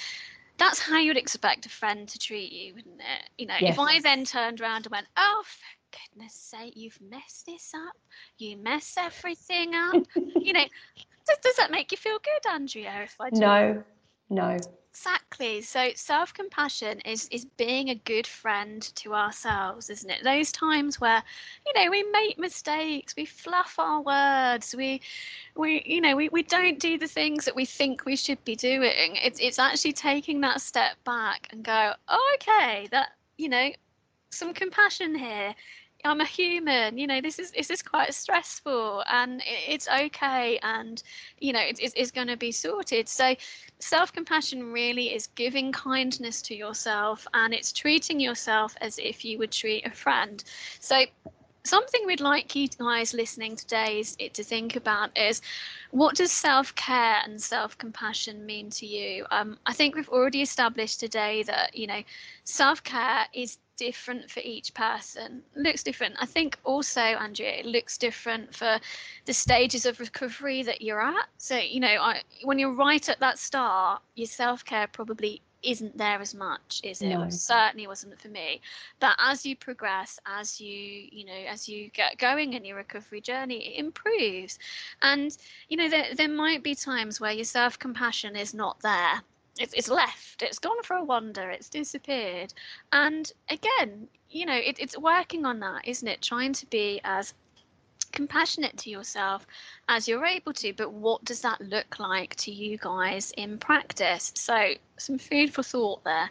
that's 0.58 0.80
how 0.80 0.98
you'd 0.98 1.16
expect 1.16 1.66
a 1.66 1.70
friend 1.70 2.08
to 2.08 2.18
treat 2.18 2.52
you, 2.52 2.74
wouldn't 2.74 3.00
it? 3.00 3.30
You 3.38 3.46
know, 3.46 3.56
Yes. 3.58 3.74
if 3.74 3.78
I 3.78 4.00
then 4.00 4.24
turned 4.24 4.60
around 4.60 4.86
and 4.86 4.92
went, 4.92 5.08
"Oh, 5.16 5.42
for 5.44 5.98
goodness 5.98 6.34
sake, 6.34 6.74
you've 6.76 7.00
messed 7.00 7.46
this 7.46 7.72
up. 7.74 7.96
You 8.38 8.56
mess 8.56 8.96
everything 8.98 9.74
up." 9.74 10.00
you 10.42 10.52
know, 10.52 10.64
does, 11.26 11.38
does 11.42 11.56
that 11.56 11.70
make 11.70 11.90
you 11.92 11.98
feel 11.98 12.18
good, 12.18 12.50
Andrea? 12.50 13.02
If 13.02 13.16
I 13.20 13.30
do 13.30 13.40
No, 13.40 13.84
no. 14.30 14.56
Exactly. 14.96 15.60
So 15.60 15.90
self-compassion 15.94 17.00
is 17.00 17.28
is 17.30 17.44
being 17.44 17.90
a 17.90 17.94
good 17.94 18.26
friend 18.26 18.80
to 18.96 19.14
ourselves, 19.14 19.90
isn't 19.90 20.08
it? 20.10 20.24
Those 20.24 20.50
times 20.50 20.98
where, 20.98 21.22
you 21.66 21.72
know, 21.74 21.90
we 21.90 22.02
make 22.04 22.38
mistakes, 22.38 23.14
we 23.14 23.26
fluff 23.26 23.74
our 23.78 24.00
words, 24.00 24.74
we 24.74 25.02
we 25.54 25.82
you 25.84 26.00
know, 26.00 26.16
we, 26.16 26.30
we 26.30 26.42
don't 26.42 26.78
do 26.80 26.96
the 26.98 27.06
things 27.08 27.44
that 27.44 27.54
we 27.54 27.66
think 27.66 28.06
we 28.06 28.16
should 28.16 28.42
be 28.46 28.56
doing. 28.56 29.16
It's 29.22 29.38
it's 29.38 29.58
actually 29.58 29.92
taking 29.92 30.40
that 30.40 30.62
step 30.62 30.96
back 31.04 31.48
and 31.52 31.62
go, 31.62 31.92
oh, 32.08 32.36
okay, 32.36 32.88
that 32.90 33.10
you 33.36 33.50
know, 33.50 33.70
some 34.30 34.54
compassion 34.54 35.14
here. 35.14 35.54
I'm 36.04 36.20
a 36.20 36.26
human, 36.26 36.98
you 36.98 37.06
know, 37.06 37.20
this 37.20 37.38
is 37.38 37.50
this 37.52 37.70
is 37.70 37.82
quite 37.82 38.12
stressful 38.14 39.02
and 39.10 39.42
it's 39.46 39.88
okay 39.88 40.58
and 40.62 41.02
you 41.38 41.52
know, 41.52 41.60
it, 41.60 41.78
it's, 41.80 41.94
it's 41.96 42.10
going 42.10 42.28
to 42.28 42.36
be 42.36 42.52
sorted. 42.52 43.08
So 43.08 43.34
self 43.80 44.12
compassion 44.12 44.72
really 44.72 45.14
is 45.14 45.26
giving 45.28 45.72
kindness 45.72 46.42
to 46.42 46.54
yourself 46.54 47.26
and 47.34 47.52
it's 47.54 47.72
treating 47.72 48.20
yourself 48.20 48.76
as 48.80 48.98
if 48.98 49.24
you 49.24 49.38
would 49.38 49.52
treat 49.52 49.86
a 49.86 49.90
friend. 49.90 50.42
So, 50.80 51.04
something 51.64 52.06
we'd 52.06 52.20
like 52.20 52.54
you 52.54 52.68
guys 52.68 53.12
listening 53.12 53.56
today 53.56 53.98
is 53.98 54.16
to 54.32 54.44
think 54.44 54.76
about 54.76 55.16
is 55.18 55.42
what 55.90 56.14
does 56.14 56.30
self 56.32 56.74
care 56.74 57.16
and 57.24 57.40
self 57.40 57.76
compassion 57.78 58.46
mean 58.46 58.70
to 58.70 58.86
you? 58.86 59.26
Um, 59.30 59.58
I 59.66 59.72
think 59.72 59.94
we've 59.94 60.08
already 60.08 60.42
established 60.42 61.00
today 61.00 61.42
that, 61.44 61.76
you 61.76 61.86
know, 61.86 62.02
self 62.44 62.82
care 62.82 63.26
is 63.34 63.58
different 63.76 64.30
for 64.30 64.40
each 64.40 64.74
person. 64.74 65.42
Looks 65.54 65.82
different. 65.82 66.14
I 66.18 66.26
think 66.26 66.58
also 66.64 67.00
andrea 67.00 67.60
it 67.60 67.66
looks 67.66 67.98
different 67.98 68.54
for 68.54 68.78
the 69.24 69.32
stages 69.32 69.86
of 69.86 70.00
recovery 70.00 70.62
that 70.62 70.82
you're 70.82 71.00
at. 71.00 71.26
So 71.38 71.56
you 71.56 71.80
know 71.80 71.88
I, 71.88 72.22
when 72.44 72.58
you're 72.58 72.74
right 72.74 73.08
at 73.08 73.20
that 73.20 73.38
start 73.38 74.02
your 74.14 74.26
self-care 74.26 74.88
probably 74.88 75.42
isn't 75.62 75.96
there 75.96 76.20
as 76.20 76.34
much 76.34 76.80
is 76.84 77.02
it? 77.02 77.08
No. 77.08 77.28
Certainly 77.30 77.86
wasn't 77.86 78.20
for 78.20 78.28
me. 78.28 78.60
But 79.00 79.16
as 79.18 79.44
you 79.44 79.56
progress 79.56 80.18
as 80.26 80.60
you 80.60 81.08
you 81.10 81.24
know 81.24 81.42
as 81.48 81.68
you 81.68 81.88
get 81.90 82.18
going 82.18 82.52
in 82.52 82.64
your 82.64 82.76
recovery 82.76 83.20
journey 83.20 83.74
it 83.74 83.78
improves. 83.78 84.58
And 85.02 85.36
you 85.68 85.76
know 85.76 85.88
there, 85.88 86.14
there 86.14 86.28
might 86.28 86.62
be 86.62 86.74
times 86.74 87.20
where 87.20 87.32
your 87.32 87.44
self-compassion 87.44 88.36
is 88.36 88.54
not 88.54 88.80
there 88.80 89.22
it's, 89.58 89.74
it's 89.74 89.88
left 89.88 90.42
it's 90.42 90.58
gone 90.58 90.82
for 90.82 90.96
a 90.96 91.04
wander 91.04 91.50
it's 91.50 91.68
disappeared. 91.68 92.52
And 92.92 93.30
again 93.48 94.08
you 94.30 94.46
know 94.46 94.56
it, 94.56 94.78
it's 94.78 94.98
working 94.98 95.44
on 95.44 95.60
that 95.60 95.86
isn't 95.86 96.08
it? 96.08 96.22
Trying 96.22 96.52
to 96.54 96.66
be 96.66 97.00
as 97.04 97.34
compassionate 98.12 98.76
to 98.78 98.88
yourself 98.88 99.46
as 99.88 100.08
you're 100.08 100.24
able 100.24 100.52
to 100.52 100.72
but 100.72 100.90
what 100.90 101.22
does 101.24 101.42
that 101.42 101.60
look 101.60 101.98
like 101.98 102.34
to 102.36 102.50
you 102.50 102.78
guys 102.78 103.32
in 103.36 103.58
practice? 103.58 104.32
So 104.34 104.72
some 104.96 105.18
food 105.18 105.52
for 105.52 105.62
thought 105.62 106.02
there. 106.04 106.30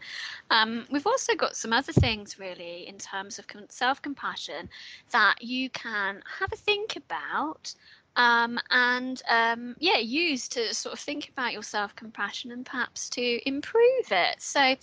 Um, 0.50 0.86
we've 0.92 1.06
also 1.06 1.36
got 1.36 1.56
some 1.56 1.74
other 1.74 1.94
things 1.94 2.40
really 2.40 2.88
in 2.88 2.98
terms 2.98 3.38
of 3.38 3.46
self-compassion 3.70 4.70
that 5.12 5.36
you 5.42 5.70
can 5.70 6.24
have 6.40 6.52
a 6.52 6.56
think 6.56 6.96
about 6.96 7.76
um, 8.16 8.60
and 8.72 9.22
um, 9.30 9.76
yeah, 9.80 9.98
use 9.98 10.48
to 10.50 10.74
sort 10.74 10.94
of 10.94 11.00
think 11.00 11.30
about 11.30 11.54
your 11.54 11.64
self 11.64 11.96
compassion 11.96 12.52
and 12.52 12.66
perhaps 12.66 13.10
to 13.12 13.48
improve 13.48 14.12
it. 14.12 14.42
So, 14.42 14.76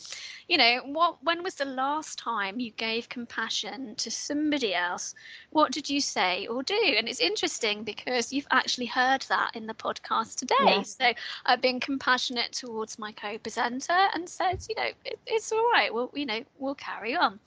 you 0.48 0.58
know, 0.58 0.80
what 0.84 1.22
when 1.22 1.42
was 1.42 1.54
the 1.54 1.64
last 1.64 2.18
time 2.18 2.60
you 2.60 2.70
gave 2.72 3.08
compassion 3.08 3.94
to 3.96 4.10
somebody 4.10 4.74
else? 4.74 5.14
What 5.50 5.72
did 5.72 5.88
you 5.88 6.00
say 6.00 6.46
or 6.46 6.62
do? 6.62 6.94
And 6.98 7.08
it's 7.08 7.20
interesting 7.20 7.84
because 7.84 8.32
you've 8.32 8.48
actually 8.50 8.86
heard 8.86 9.22
that 9.28 9.52
in 9.54 9.66
the 9.66 9.74
podcast 9.74 10.36
today. 10.36 10.54
Yeah. 10.64 10.82
So 10.82 11.12
I've 11.46 11.62
been 11.62 11.80
compassionate 11.80 12.52
towards 12.52 12.98
my 12.98 13.12
co-presenter 13.12 14.08
and 14.14 14.28
said, 14.28 14.64
you 14.68 14.74
know, 14.74 14.90
it, 15.04 15.18
it's 15.26 15.52
all 15.52 15.70
right. 15.72 15.92
Well, 15.92 16.10
you 16.14 16.26
know, 16.26 16.44
we'll 16.58 16.74
carry 16.74 17.16
on. 17.16 17.40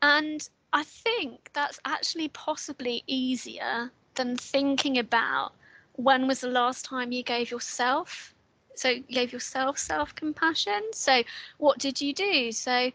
And 0.00 0.48
I 0.72 0.82
think 0.82 1.50
that's 1.52 1.78
actually 1.84 2.28
possibly 2.28 3.04
easier 3.06 3.92
than 4.14 4.36
thinking 4.36 4.98
about 4.98 5.52
when 5.94 6.26
was 6.26 6.40
the 6.40 6.48
last 6.48 6.84
time 6.84 7.12
you 7.12 7.22
gave 7.22 7.50
yourself 7.50 8.34
so 8.74 8.88
you 8.88 9.02
gave 9.02 9.32
yourself 9.32 9.78
self-compassion. 9.78 10.82
So 10.92 11.22
what 11.58 11.78
did 11.78 12.00
you 12.00 12.14
do? 12.14 12.52
So 12.52 12.90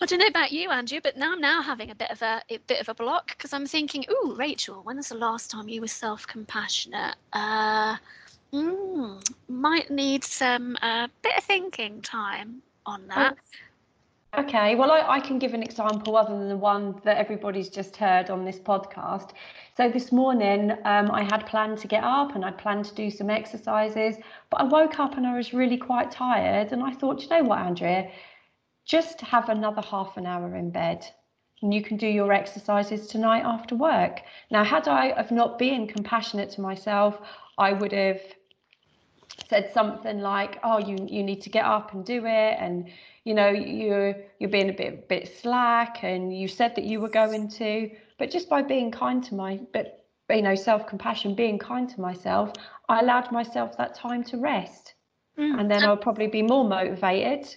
i 0.00 0.06
don't 0.06 0.20
know 0.20 0.26
about 0.26 0.52
you 0.52 0.70
andrea 0.70 1.00
but 1.02 1.16
now 1.16 1.32
i'm 1.32 1.40
now 1.40 1.60
having 1.60 1.90
a 1.90 1.94
bit 1.94 2.10
of 2.12 2.22
a, 2.22 2.40
a 2.50 2.58
bit 2.68 2.80
of 2.80 2.88
a 2.88 2.94
block 2.94 3.28
because 3.36 3.52
i'm 3.52 3.66
thinking 3.66 4.04
oh 4.08 4.32
rachel 4.38 4.80
when 4.84 4.96
was 4.96 5.08
the 5.08 5.16
last 5.16 5.50
time 5.50 5.68
you 5.68 5.80
were 5.80 5.88
self-compassionate? 5.88 7.16
Uh 7.32 7.96
mm, 8.52 9.30
might 9.48 9.90
need 9.90 10.22
some 10.22 10.76
uh, 10.82 11.08
bit 11.22 11.36
of 11.36 11.42
thinking 11.44 12.00
time 12.00 12.62
on 12.86 13.08
that 13.08 13.34
Okay, 14.36 14.74
well, 14.74 14.90
I, 14.90 15.16
I 15.16 15.20
can 15.20 15.38
give 15.38 15.54
an 15.54 15.62
example 15.62 16.14
other 16.14 16.36
than 16.36 16.48
the 16.48 16.56
one 16.56 17.00
that 17.04 17.16
everybody's 17.16 17.70
just 17.70 17.96
heard 17.96 18.28
on 18.28 18.44
this 18.44 18.58
podcast. 18.58 19.30
So 19.74 19.88
this 19.88 20.12
morning, 20.12 20.72
um, 20.84 21.10
I 21.10 21.22
had 21.22 21.46
planned 21.46 21.78
to 21.78 21.88
get 21.88 22.04
up 22.04 22.34
and 22.34 22.44
I'd 22.44 22.58
planned 22.58 22.84
to 22.86 22.94
do 22.94 23.10
some 23.10 23.30
exercises, 23.30 24.16
but 24.50 24.60
I 24.60 24.64
woke 24.64 25.00
up 25.00 25.16
and 25.16 25.26
I 25.26 25.34
was 25.34 25.54
really 25.54 25.78
quite 25.78 26.10
tired. 26.10 26.72
And 26.72 26.82
I 26.82 26.92
thought, 26.92 27.22
you 27.22 27.28
know 27.30 27.42
what, 27.42 27.60
Andrea, 27.60 28.10
just 28.84 29.22
have 29.22 29.48
another 29.48 29.80
half 29.80 30.18
an 30.18 30.26
hour 30.26 30.54
in 30.56 30.70
bed 30.70 31.06
and 31.62 31.72
you 31.72 31.82
can 31.82 31.96
do 31.96 32.06
your 32.06 32.32
exercises 32.32 33.06
tonight 33.06 33.44
after 33.44 33.74
work. 33.74 34.20
Now, 34.50 34.62
had 34.62 34.88
I 34.88 35.14
have 35.16 35.30
not 35.32 35.58
been 35.58 35.86
compassionate 35.86 36.50
to 36.50 36.60
myself, 36.60 37.18
I 37.56 37.72
would 37.72 37.92
have 37.92 38.20
said 39.48 39.72
something 39.72 40.20
like, 40.20 40.58
"Oh, 40.62 40.78
you 40.78 40.96
you 41.08 41.22
need 41.22 41.42
to 41.42 41.50
get 41.50 41.64
up 41.64 41.92
and 41.94 42.04
do 42.04 42.24
it," 42.26 42.56
and 42.58 42.88
you 43.24 43.34
know 43.34 43.48
you're 43.48 44.14
you're 44.38 44.50
being 44.50 44.70
a 44.70 44.72
bit 44.72 45.08
bit 45.08 45.28
slack, 45.40 46.02
and 46.04 46.36
you 46.36 46.48
said 46.48 46.74
that 46.76 46.84
you 46.84 47.00
were 47.00 47.08
going 47.08 47.48
to. 47.48 47.90
But 48.18 48.30
just 48.30 48.48
by 48.48 48.62
being 48.62 48.90
kind 48.90 49.22
to 49.24 49.34
my, 49.34 49.60
but 49.72 50.04
you 50.30 50.42
know, 50.42 50.54
self 50.54 50.86
compassion, 50.86 51.34
being 51.34 51.58
kind 51.58 51.88
to 51.90 52.00
myself, 52.00 52.52
I 52.88 53.00
allowed 53.00 53.32
myself 53.32 53.76
that 53.76 53.94
time 53.94 54.24
to 54.24 54.36
rest, 54.38 54.94
Mm. 55.38 55.60
and 55.60 55.70
then 55.70 55.84
I'll 55.84 55.96
probably 55.96 56.26
be 56.26 56.42
more 56.42 56.64
motivated 56.64 57.56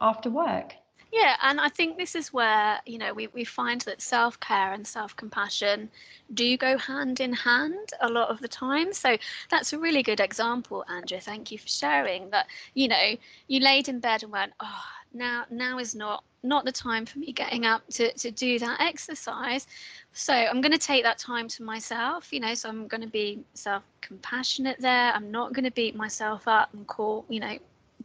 after 0.00 0.30
work. 0.30 0.74
Yeah, 1.14 1.36
and 1.42 1.60
I 1.60 1.68
think 1.68 1.96
this 1.96 2.16
is 2.16 2.32
where, 2.32 2.80
you 2.86 2.98
know, 2.98 3.14
we, 3.14 3.28
we 3.28 3.44
find 3.44 3.80
that 3.82 4.02
self 4.02 4.40
care 4.40 4.72
and 4.72 4.84
self 4.84 5.14
compassion 5.14 5.88
do 6.34 6.56
go 6.56 6.76
hand 6.76 7.20
in 7.20 7.32
hand 7.32 7.90
a 8.00 8.08
lot 8.08 8.30
of 8.30 8.40
the 8.40 8.48
time. 8.48 8.92
So 8.92 9.16
that's 9.48 9.72
a 9.72 9.78
really 9.78 10.02
good 10.02 10.18
example, 10.18 10.84
Andrea. 10.88 11.20
Thank 11.20 11.52
you 11.52 11.58
for 11.58 11.68
sharing 11.68 12.30
that, 12.30 12.46
you 12.74 12.88
know, 12.88 13.14
you 13.46 13.60
laid 13.60 13.88
in 13.88 14.00
bed 14.00 14.24
and 14.24 14.32
went, 14.32 14.54
oh, 14.58 14.82
now 15.12 15.44
now 15.50 15.78
is 15.78 15.94
not 15.94 16.24
not 16.42 16.64
the 16.64 16.72
time 16.72 17.06
for 17.06 17.20
me 17.20 17.30
getting 17.32 17.64
up 17.64 17.86
to, 17.90 18.12
to 18.14 18.32
do 18.32 18.58
that 18.58 18.80
exercise. 18.80 19.68
So 20.12 20.34
I'm 20.34 20.60
going 20.60 20.72
to 20.72 20.78
take 20.78 21.04
that 21.04 21.18
time 21.18 21.46
to 21.46 21.62
myself, 21.62 22.32
you 22.32 22.40
know, 22.40 22.54
so 22.54 22.68
I'm 22.68 22.88
going 22.88 23.02
to 23.02 23.06
be 23.06 23.44
self 23.54 23.84
compassionate 24.00 24.80
there. 24.80 25.12
I'm 25.14 25.30
not 25.30 25.52
going 25.52 25.64
to 25.64 25.70
beat 25.70 25.94
myself 25.94 26.48
up 26.48 26.74
and 26.74 26.84
call, 26.88 27.24
you 27.28 27.38
know, 27.38 27.56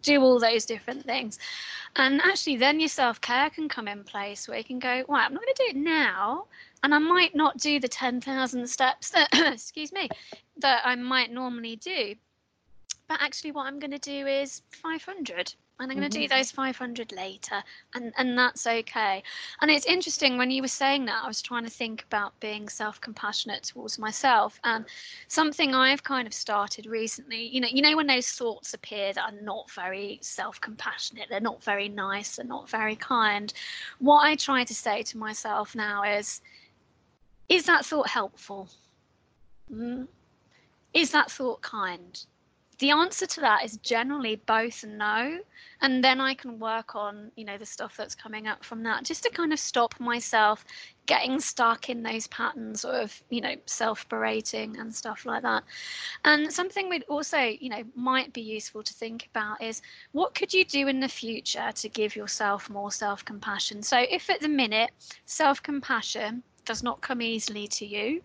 do 0.02 0.22
all 0.22 0.40
those 0.40 0.66
different 0.66 1.06
things. 1.06 1.40
And 1.96 2.22
actually, 2.22 2.58
then 2.58 2.80
your 2.80 2.90
self 2.90 3.20
care 3.22 3.50
can 3.50 3.68
come 3.68 3.88
in 3.88 4.04
place 4.04 4.48
where 4.48 4.58
you 4.58 4.64
can 4.64 4.80
go, 4.80 5.04
right, 5.08 5.26
I'm 5.26 5.34
not 5.34 5.42
going 5.42 5.54
to 5.56 5.64
do 5.64 5.78
it 5.78 5.82
now. 5.82 6.46
And 6.84 6.96
I 6.96 7.00
might 7.00 7.36
not 7.36 7.58
do 7.58 7.80
the 7.80 7.88
10,000 7.88 8.70
steps 8.70 9.10
that, 9.10 9.30
excuse 9.54 9.92
me, 9.92 10.10
that 10.58 10.82
I 10.86 10.96
might 10.96 11.32
normally 11.32 11.76
do. 11.76 12.16
But 13.08 13.22
actually, 13.22 13.52
what 13.52 13.66
I'm 13.66 13.80
going 13.80 13.92
to 13.92 13.98
do 13.98 14.28
is 14.28 14.62
500. 14.82 15.54
And 15.80 15.90
I'm 15.90 15.98
going 15.98 16.10
to 16.10 16.18
do 16.20 16.28
those 16.28 16.52
500 16.52 17.14
later. 17.14 17.64
And, 17.96 18.12
and 18.18 18.38
that's 18.38 18.68
okay. 18.68 19.24
And 19.62 19.72
it's 19.72 19.86
interesting 19.86 20.38
when 20.38 20.52
you 20.52 20.62
were 20.62 20.68
saying 20.68 21.06
that, 21.06 21.24
I 21.24 21.28
was 21.28 21.42
trying 21.42 21.64
to 21.64 21.70
think 21.70 22.04
about 22.04 22.38
being 22.42 22.68
self 22.68 23.00
compassionate 23.00 23.64
towards 23.64 23.98
myself. 23.98 24.60
And 24.66 24.86
something 25.30 25.74
I've 25.74 26.04
kind 26.04 26.28
of 26.28 26.34
started 26.34 26.86
recently, 26.86 27.48
you 27.48 27.62
know, 27.62 27.70
you 27.72 27.82
know 27.82 27.96
when 27.96 28.08
those 28.08 28.30
thoughts 28.30 28.74
appear 28.74 29.14
that 29.14 29.24
are 29.24 29.42
not 29.42 29.72
very 29.72 30.20
self-compassionate, 30.22 31.28
they're 31.30 31.40
not 31.40 31.64
very 31.64 31.88
nice, 31.88 32.36
they're 32.36 32.46
not 32.46 32.70
very 32.70 32.98
kind. 32.98 33.54
What 34.00 34.26
I 34.26 34.36
try 34.36 34.66
to 34.66 34.76
say 34.76 35.04
to 35.04 35.18
myself 35.18 35.76
now 35.76 36.04
is, 36.04 36.42
is 37.48 37.66
that 37.66 37.86
thought 37.86 38.10
helpful? 38.10 38.70
Mm. 39.72 40.08
Is 40.94 41.12
that 41.12 41.32
thought 41.32 41.62
kind? 41.62 42.26
The 42.80 42.92
answer 42.92 43.26
to 43.26 43.42
that 43.42 43.66
is 43.66 43.76
generally 43.78 44.38
both 44.38 44.86
no, 44.86 45.40
and 45.82 46.02
then 46.02 46.22
I 46.22 46.34
can 46.34 46.60
work 46.60 46.96
on, 46.96 47.30
you 47.36 47.44
know, 47.44 47.58
the 47.58 47.66
stuff 47.66 47.98
that's 47.98 48.16
coming 48.16 48.48
up 48.48 48.64
from 48.64 48.84
that, 48.84 49.04
just 49.04 49.24
to 49.24 49.30
kind 49.30 49.52
of 49.52 49.60
stop 49.60 50.00
myself 50.00 50.64
getting 51.06 51.42
stuck 51.42 51.90
in 51.90 52.04
those 52.04 52.28
patterns 52.28 52.86
of, 52.86 53.22
you 53.30 53.42
know, 53.42 53.56
self 53.66 54.08
berating 54.08 54.78
and 54.78 54.96
stuff 54.96 55.26
like 55.26 55.42
that. 55.42 55.64
And 56.24 56.54
something 56.54 56.88
we'd 56.88 57.04
also, 57.10 57.38
you 57.38 57.70
know, 57.70 57.84
might 57.96 58.32
be 58.32 58.42
useful 58.42 58.82
to 58.84 58.94
think 58.94 59.28
about 59.36 59.62
is 59.62 59.82
what 60.14 60.34
could 60.34 60.54
you 60.54 60.64
do 60.64 60.88
in 60.88 61.02
the 61.02 61.10
future 61.10 61.74
to 61.76 61.90
give 61.90 62.16
yourself 62.16 62.70
more 62.70 62.94
self 62.94 63.26
compassion? 63.26 63.84
So 63.84 63.98
if 64.10 64.30
at 64.30 64.40
the 64.40 64.48
minute 64.48 64.92
self 65.26 65.62
compassion 65.62 66.44
does 66.64 66.82
not 66.82 67.02
come 67.02 67.22
easily 67.22 67.68
to 67.68 67.86
you, 67.86 68.24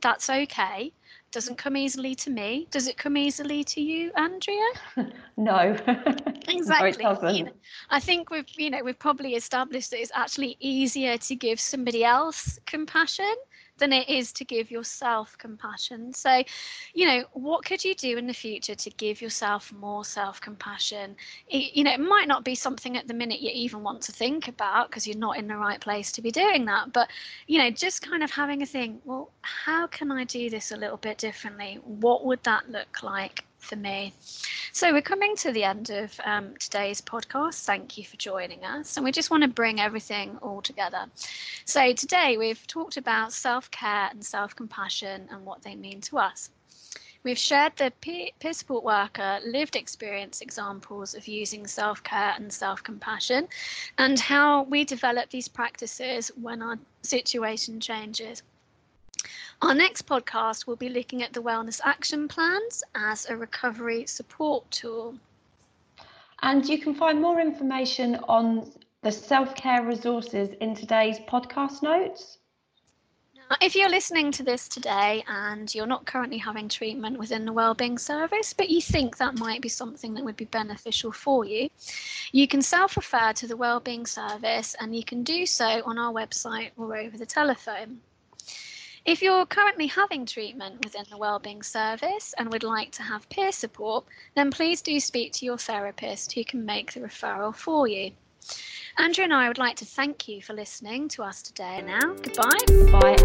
that's 0.00 0.28
okay 0.28 0.92
doesn't 1.34 1.58
come 1.58 1.76
easily 1.76 2.14
to 2.14 2.30
me. 2.30 2.66
Does 2.70 2.86
it 2.86 2.96
come 2.96 3.16
easily 3.16 3.64
to 3.64 3.80
you, 3.80 4.12
Andrea? 4.16 4.70
no. 5.36 5.76
exactly. 6.48 7.04
No, 7.04 7.30
you 7.30 7.44
know, 7.44 7.52
I 7.90 8.00
think 8.00 8.30
we've 8.30 8.48
you 8.56 8.70
know 8.70 8.82
we've 8.82 8.98
probably 8.98 9.34
established 9.34 9.90
that 9.90 10.00
it's 10.00 10.12
actually 10.14 10.56
easier 10.60 11.18
to 11.18 11.34
give 11.34 11.58
somebody 11.60 12.04
else 12.04 12.58
compassion 12.66 13.34
than 13.78 13.92
it 13.92 14.08
is 14.08 14.32
to 14.32 14.44
give 14.44 14.70
yourself 14.70 15.36
compassion. 15.38 16.12
So, 16.12 16.42
you 16.94 17.06
know, 17.06 17.24
what 17.32 17.64
could 17.64 17.84
you 17.84 17.94
do 17.94 18.16
in 18.16 18.26
the 18.26 18.34
future 18.34 18.74
to 18.74 18.90
give 18.90 19.20
yourself 19.20 19.72
more 19.72 20.04
self 20.04 20.40
compassion? 20.40 21.16
You 21.48 21.84
know, 21.84 21.92
it 21.92 22.00
might 22.00 22.28
not 22.28 22.44
be 22.44 22.54
something 22.54 22.96
at 22.96 23.08
the 23.08 23.14
minute 23.14 23.40
you 23.40 23.50
even 23.52 23.82
want 23.82 24.02
to 24.02 24.12
think 24.12 24.48
about 24.48 24.88
because 24.88 25.06
you're 25.06 25.16
not 25.16 25.38
in 25.38 25.48
the 25.48 25.56
right 25.56 25.80
place 25.80 26.12
to 26.12 26.22
be 26.22 26.30
doing 26.30 26.64
that. 26.66 26.92
But, 26.92 27.08
you 27.46 27.58
know, 27.58 27.70
just 27.70 28.02
kind 28.02 28.22
of 28.22 28.30
having 28.30 28.62
a 28.62 28.66
think, 28.66 29.00
well, 29.04 29.30
how 29.42 29.86
can 29.86 30.10
I 30.12 30.24
do 30.24 30.50
this 30.50 30.70
a 30.72 30.76
little 30.76 30.96
bit 30.96 31.18
differently? 31.18 31.80
What 31.84 32.24
would 32.24 32.42
that 32.44 32.70
look 32.70 33.02
like? 33.02 33.44
For 33.64 33.76
me. 33.76 34.12
So 34.72 34.92
we're 34.92 35.02
coming 35.02 35.34
to 35.36 35.52
the 35.52 35.64
end 35.64 35.90
of 35.90 36.20
um, 36.24 36.54
today's 36.58 37.00
podcast. 37.00 37.64
Thank 37.64 37.96
you 37.96 38.04
for 38.04 38.16
joining 38.16 38.64
us. 38.64 38.96
And 38.96 39.04
we 39.04 39.10
just 39.12 39.30
want 39.30 39.42
to 39.42 39.48
bring 39.48 39.80
everything 39.80 40.36
all 40.42 40.62
together. 40.62 41.06
So 41.64 41.92
today 41.92 42.36
we've 42.36 42.66
talked 42.66 42.96
about 42.96 43.32
self 43.32 43.70
care 43.70 44.08
and 44.10 44.24
self 44.24 44.54
compassion 44.54 45.28
and 45.30 45.44
what 45.44 45.62
they 45.62 45.74
mean 45.74 46.00
to 46.02 46.18
us. 46.18 46.50
We've 47.24 47.38
shared 47.38 47.76
the 47.76 47.90
peer, 48.02 48.28
support 48.52 48.84
worker 48.84 49.40
lived 49.46 49.76
experience 49.76 50.42
examples 50.42 51.14
of 51.14 51.26
using 51.26 51.66
self 51.66 52.02
care 52.02 52.34
and 52.36 52.52
self 52.52 52.82
compassion 52.82 53.48
and 53.96 54.20
how 54.20 54.64
we 54.64 54.84
develop 54.84 55.30
these 55.30 55.48
practices 55.48 56.30
when 56.36 56.60
our 56.60 56.78
situation 57.02 57.80
changes. 57.80 58.42
Our 59.62 59.74
next 59.74 60.06
podcast 60.06 60.66
will 60.66 60.76
be 60.76 60.88
looking 60.88 61.22
at 61.22 61.32
the 61.32 61.42
Wellness 61.42 61.80
Action 61.84 62.28
Plans 62.28 62.82
as 62.94 63.26
a 63.28 63.36
recovery 63.36 64.06
support 64.06 64.70
tool. 64.70 65.18
And 66.42 66.66
you 66.66 66.78
can 66.78 66.94
find 66.94 67.22
more 67.22 67.40
information 67.40 68.16
on 68.28 68.70
the 69.02 69.12
self 69.12 69.54
care 69.54 69.82
resources 69.82 70.50
in 70.60 70.74
today's 70.74 71.18
podcast 71.20 71.82
notes. 71.82 72.38
Now, 73.50 73.56
if 73.60 73.76
you're 73.76 73.90
listening 73.90 74.32
to 74.32 74.42
this 74.42 74.68
today 74.68 75.22
and 75.28 75.74
you're 75.74 75.86
not 75.86 76.06
currently 76.06 76.38
having 76.38 76.68
treatment 76.68 77.18
within 77.18 77.44
the 77.44 77.52
Wellbeing 77.52 77.98
Service, 77.98 78.54
but 78.54 78.70
you 78.70 78.80
think 78.80 79.18
that 79.18 79.38
might 79.38 79.60
be 79.60 79.68
something 79.68 80.14
that 80.14 80.24
would 80.24 80.36
be 80.36 80.46
beneficial 80.46 81.12
for 81.12 81.44
you, 81.44 81.68
you 82.32 82.48
can 82.48 82.62
self 82.62 82.96
refer 82.96 83.32
to 83.34 83.46
the 83.46 83.56
Wellbeing 83.56 84.06
Service 84.06 84.74
and 84.80 84.96
you 84.96 85.04
can 85.04 85.22
do 85.22 85.44
so 85.44 85.82
on 85.84 85.98
our 85.98 86.12
website 86.12 86.70
or 86.76 86.96
over 86.96 87.18
the 87.18 87.26
telephone. 87.26 88.00
If 89.06 89.20
you're 89.20 89.44
currently 89.44 89.86
having 89.86 90.24
treatment 90.24 90.82
within 90.82 91.04
the 91.10 91.18
Wellbeing 91.18 91.62
Service 91.62 92.32
and 92.38 92.50
would 92.50 92.62
like 92.62 92.90
to 92.92 93.02
have 93.02 93.28
peer 93.28 93.52
support, 93.52 94.06
then 94.34 94.50
please 94.50 94.80
do 94.80 94.98
speak 94.98 95.34
to 95.34 95.44
your 95.44 95.58
therapist 95.58 96.32
who 96.32 96.42
can 96.42 96.64
make 96.64 96.94
the 96.94 97.00
referral 97.00 97.54
for 97.54 97.86
you. 97.86 98.12
Andrea 98.96 99.24
and 99.24 99.34
I 99.34 99.48
would 99.48 99.58
like 99.58 99.76
to 99.76 99.84
thank 99.84 100.26
you 100.26 100.40
for 100.40 100.54
listening 100.54 101.08
to 101.08 101.22
us 101.22 101.42
today. 101.42 101.82
Now, 101.82 102.14
goodbye. 102.14 102.48
Bye. 102.92 103.16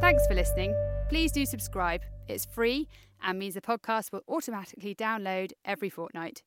Thanks 0.00 0.26
for 0.26 0.34
listening. 0.34 0.74
Please 1.10 1.30
do 1.30 1.44
subscribe. 1.44 2.00
It's 2.26 2.46
free 2.46 2.88
and 3.22 3.38
means 3.38 3.52
the 3.52 3.60
podcast 3.60 4.12
will 4.12 4.22
automatically 4.26 4.94
download 4.94 5.52
every 5.66 5.90
fortnight. 5.90 6.42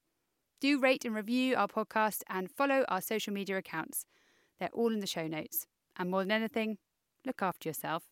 Do 0.62 0.80
rate 0.80 1.06
and 1.06 1.14
review 1.14 1.56
our 1.56 1.68
podcast 1.68 2.24
and 2.30 2.50
follow 2.50 2.86
our 2.88 3.02
social 3.02 3.34
media 3.34 3.58
accounts. 3.58 4.06
They're 4.60 4.70
all 4.74 4.94
in 4.94 5.00
the 5.00 5.08
show 5.08 5.28
notes. 5.28 5.68
And 5.98 6.10
more 6.10 6.22
than 6.22 6.32
anything, 6.32 6.78
look 7.26 7.42
after 7.42 7.70
yourself. 7.70 8.04